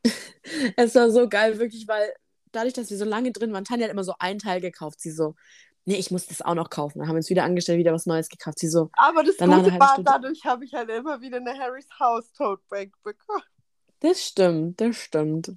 [0.76, 2.14] Es war so geil, wirklich, weil
[2.56, 5.00] dadurch, dass wir so lange drin waren, Tanja hat immer so einen Teil gekauft.
[5.00, 5.34] Sie so,
[5.84, 6.98] nee, ich muss das auch noch kaufen.
[6.98, 8.58] Dann haben wir uns wieder angestellt, wieder was Neues gekauft.
[8.58, 12.32] Sie so, Aber das Gute war, dadurch habe ich halt immer wieder eine Harry's House
[12.32, 13.42] Tote Bag bekommen.
[14.00, 15.52] Das stimmt, das stimmt.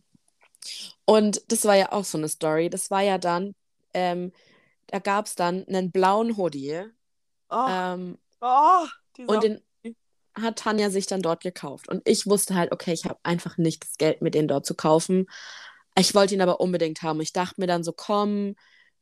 [1.06, 2.70] Und das war ja auch so eine Story.
[2.70, 3.56] Das war ja dann,
[3.94, 4.32] ähm,
[4.88, 6.86] da gab es dann einen blauen Hoodie.
[7.50, 8.86] Oh, Ähm, oh
[9.28, 9.62] und den
[10.36, 11.90] hat Tanja sich dann dort gekauft.
[11.90, 14.76] Und ich wusste halt, okay, ich habe einfach nicht das Geld, mir den dort zu
[14.76, 15.28] kaufen.
[15.98, 17.22] Ich wollte ihn aber unbedingt haben.
[17.22, 18.56] Ich dachte mir dann so, komm,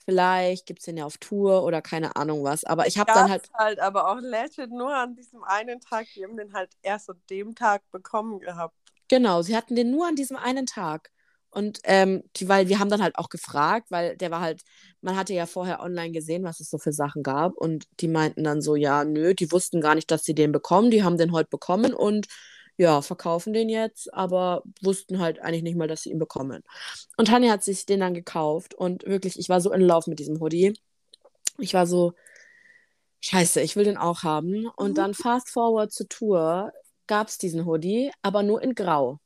[0.06, 2.64] vielleicht gibt es den ja auf Tour oder keine Ahnung was.
[2.64, 6.08] Aber ich habe dann halt, halt aber auch legit nur an diesem einen Tag.
[6.16, 8.76] Die haben den halt erst an dem Tag bekommen gehabt.
[9.10, 11.12] genau, sie hatten den nur an diesem einen Tag.
[11.50, 14.62] Und ähm, die, weil wir haben dann halt auch gefragt, weil der war halt,
[15.02, 17.54] man hatte ja vorher online gesehen, was es so für Sachen gab.
[17.58, 20.92] Und die meinten dann so, ja, nö, die wussten gar nicht, dass sie den bekommen.
[20.92, 22.28] Die haben den heute bekommen und
[22.78, 26.64] ja, verkaufen den jetzt, aber wussten halt eigentlich nicht mal, dass sie ihn bekommen.
[27.18, 30.20] Und Tanja hat sich den dann gekauft und wirklich, ich war so in Love mit
[30.20, 30.74] diesem Hoodie.
[31.60, 32.14] Ich war so,
[33.22, 34.68] scheiße, ich will den auch haben.
[34.76, 34.96] Und Mhm.
[34.96, 36.72] dann fast forward zur Tour
[37.08, 39.20] gab es diesen Hoodie, aber nur in Grau.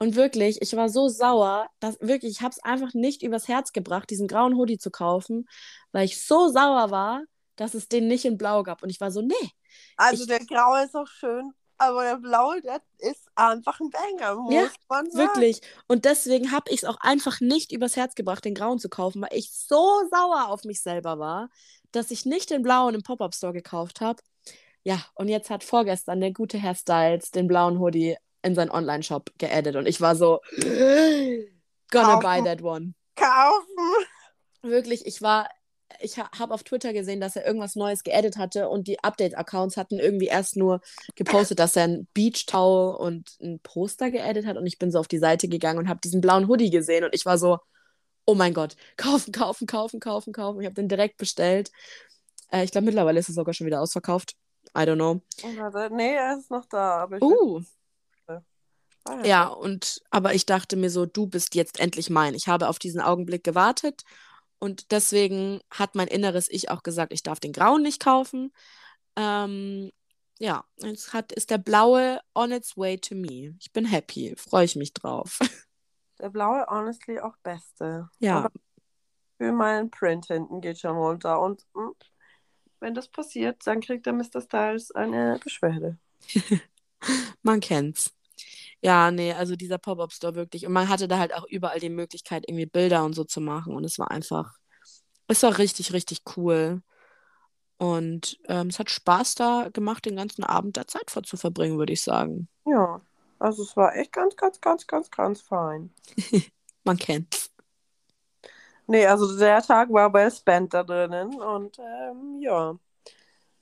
[0.00, 3.72] Und wirklich, ich war so sauer, dass wirklich, ich habe es einfach nicht übers Herz
[3.72, 5.48] gebracht, diesen grauen Hoodie zu kaufen,
[5.92, 7.22] weil ich so sauer war,
[7.56, 8.82] dass es den nicht in Blau gab.
[8.82, 9.34] Und ich war so, nee,
[9.96, 14.34] Also Ich- der graue ist auch schön, aber der blaue, der ist einfach ein Banger,
[14.36, 15.16] muss Ja, man sagen.
[15.28, 15.60] Wirklich.
[15.86, 19.22] Und deswegen habe ich es auch einfach nicht übers Herz gebracht, den grauen zu kaufen,
[19.22, 21.48] weil ich so sauer auf mich selber war,
[21.92, 24.22] dass ich nicht den blauen im Pop-Up-Store gekauft habe.
[24.84, 29.30] Ja, und jetzt hat vorgestern der gute Herr Styles den blauen Hoodie in seinen Online-Shop
[29.38, 30.40] geaddet und ich war so,
[31.90, 32.44] gonna buy Kaufen.
[32.44, 32.94] that one.
[33.16, 34.06] Kaufen!
[34.62, 35.48] Wirklich, ich war,
[36.00, 39.76] ich ha habe auf Twitter gesehen, dass er irgendwas Neues geedit hatte und die Update-Accounts
[39.76, 40.80] hatten irgendwie erst nur
[41.14, 45.08] gepostet, dass er ein Beach-Towel und ein Poster geedit hat und ich bin so auf
[45.08, 47.58] die Seite gegangen und habe diesen blauen Hoodie gesehen und ich war so,
[48.24, 50.60] oh mein Gott, kaufen, kaufen, kaufen, kaufen, kaufen.
[50.60, 51.70] Ich habe den direkt bestellt.
[52.50, 54.36] Äh, ich glaube, mittlerweile ist es sogar schon wieder ausverkauft.
[54.76, 55.22] I don't know.
[55.42, 57.62] Warte, Nee, er ist noch da, aber Uh,
[59.08, 62.34] Ah, ja, und aber ich dachte mir so, du bist jetzt endlich mein.
[62.34, 64.02] Ich habe auf diesen Augenblick gewartet
[64.58, 68.52] und deswegen hat mein inneres Ich auch gesagt, ich darf den grauen nicht kaufen.
[69.16, 69.90] Ähm,
[70.38, 73.56] ja, jetzt hat, ist der blaue on its way to me.
[73.60, 75.38] Ich bin happy, freue ich mich drauf.
[76.20, 78.08] Der blaue, honestly, auch beste.
[78.18, 78.50] Ja, Aber
[79.36, 81.40] für meinen Print hinten geht schon runter.
[81.40, 81.90] Und mm,
[82.80, 84.40] wenn das passiert, dann kriegt der Mr.
[84.40, 85.96] Styles eine Beschwerde.
[87.42, 88.17] man kennt's.
[88.80, 90.66] Ja, nee, also dieser Pop-Up-Store wirklich.
[90.66, 93.74] Und man hatte da halt auch überall die Möglichkeit, irgendwie Bilder und so zu machen.
[93.74, 94.54] Und es war einfach,
[95.26, 96.82] es war richtig, richtig cool.
[97.78, 101.78] Und ähm, es hat Spaß da gemacht, den ganzen Abend da Zeit vor zu verbringen,
[101.78, 102.48] würde ich sagen.
[102.66, 103.00] Ja,
[103.38, 105.92] also es war echt ganz, ganz, ganz, ganz, ganz fein.
[106.84, 107.50] Man kennt's.
[108.86, 112.74] Nee, also der Tag war well spent da drinnen und ähm, ja,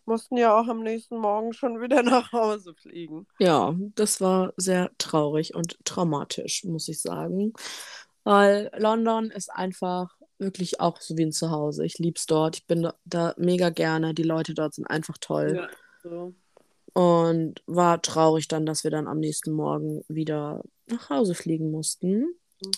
[0.06, 3.26] mussten ja auch am nächsten Morgen schon wieder nach Hause fliegen.
[3.38, 7.52] Ja, das war sehr traurig und traumatisch, muss ich sagen.
[8.24, 11.84] Weil London ist einfach wirklich auch so wie ein Zuhause.
[11.84, 12.56] Ich lieb's dort.
[12.56, 14.14] Ich bin da, da mega gerne.
[14.14, 15.68] Die Leute dort sind einfach toll.
[16.02, 16.34] so.
[16.92, 22.36] Und war traurig dann, dass wir dann am nächsten Morgen wieder nach Hause fliegen mussten.
[22.62, 22.70] Mhm.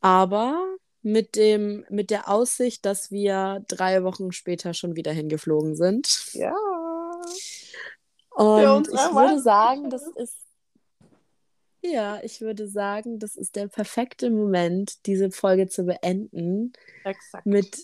[0.00, 6.32] Aber mit dem, mit der Aussicht, dass wir drei Wochen später schon wieder hingeflogen sind.
[6.34, 6.54] Ja.
[8.30, 10.36] Und ich würde sagen, das ist
[11.82, 16.72] ja, ich würde sagen, das ist der perfekte Moment, diese Folge zu beenden.
[17.04, 17.46] Exakt.
[17.46, 17.78] Mit,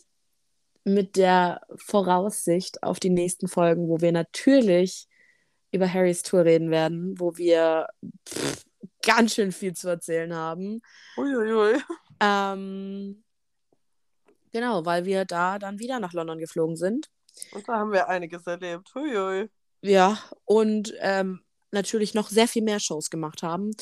[0.85, 5.09] mit der Voraussicht auf die nächsten Folgen, wo wir natürlich
[5.73, 7.87] über Harrys Tour reden werden, wo wir
[8.29, 8.64] pff,
[9.03, 10.83] ganz schön viel zu erzählen haben.
[11.17, 11.81] Uiuiui.
[12.21, 13.23] Ähm,
[14.53, 17.09] genau, weil wir da dann wieder nach London geflogen sind.
[17.53, 18.95] Und da haben wir einiges erlebt.
[18.95, 19.49] Uiui.
[19.83, 23.73] Ja, und ähm, natürlich noch sehr viel mehr Shows gemacht haben.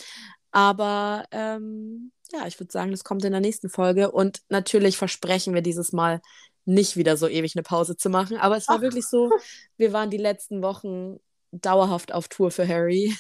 [0.51, 4.11] Aber ähm, ja, ich würde sagen, das kommt in der nächsten Folge.
[4.11, 6.21] Und natürlich versprechen wir dieses Mal
[6.65, 8.37] nicht wieder so ewig eine Pause zu machen.
[8.37, 8.81] Aber es war Ach.
[8.81, 9.31] wirklich so,
[9.77, 11.19] wir waren die letzten Wochen
[11.53, 13.17] dauerhaft auf Tour für Harry.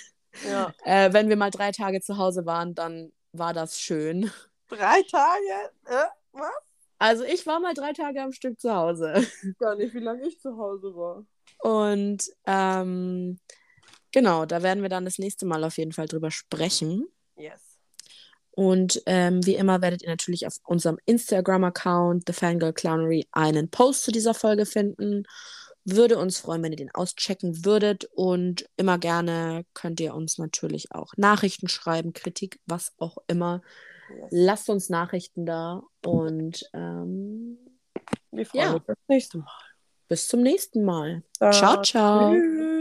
[0.49, 0.75] Ja.
[0.85, 4.31] Äh, wenn wir mal drei Tage zu Hause waren, dann war das schön.
[4.69, 5.71] Drei Tage?
[5.87, 6.51] Äh, was?
[6.99, 9.27] Also ich war mal drei Tage am Stück zu Hause.
[9.59, 11.25] Gar nicht, wie lange ich zu Hause war.
[11.59, 13.39] Und ähm,
[14.15, 17.09] Genau, da werden wir dann das nächste Mal auf jeden Fall drüber sprechen.
[17.35, 17.61] Yes.
[18.53, 24.05] Und ähm, wie immer werdet ihr natürlich auf unserem Instagram-Account, The Fangirl Clownery, einen Post
[24.05, 25.25] zu dieser Folge finden.
[25.85, 28.05] Würde uns freuen, wenn ihr den auschecken würdet.
[28.15, 33.62] Und immer gerne könnt ihr uns natürlich auch Nachrichten schreiben, Kritik, was auch immer.
[34.11, 34.29] Yes.
[34.31, 35.83] Lasst uns Nachrichten da.
[36.05, 37.59] Und ähm,
[38.31, 38.73] wir freuen ja.
[38.75, 39.47] uns das nächste Mal.
[40.09, 41.23] Bis zum nächsten Mal.
[41.39, 42.33] ciao, ciao.
[42.33, 42.74] Tschüss.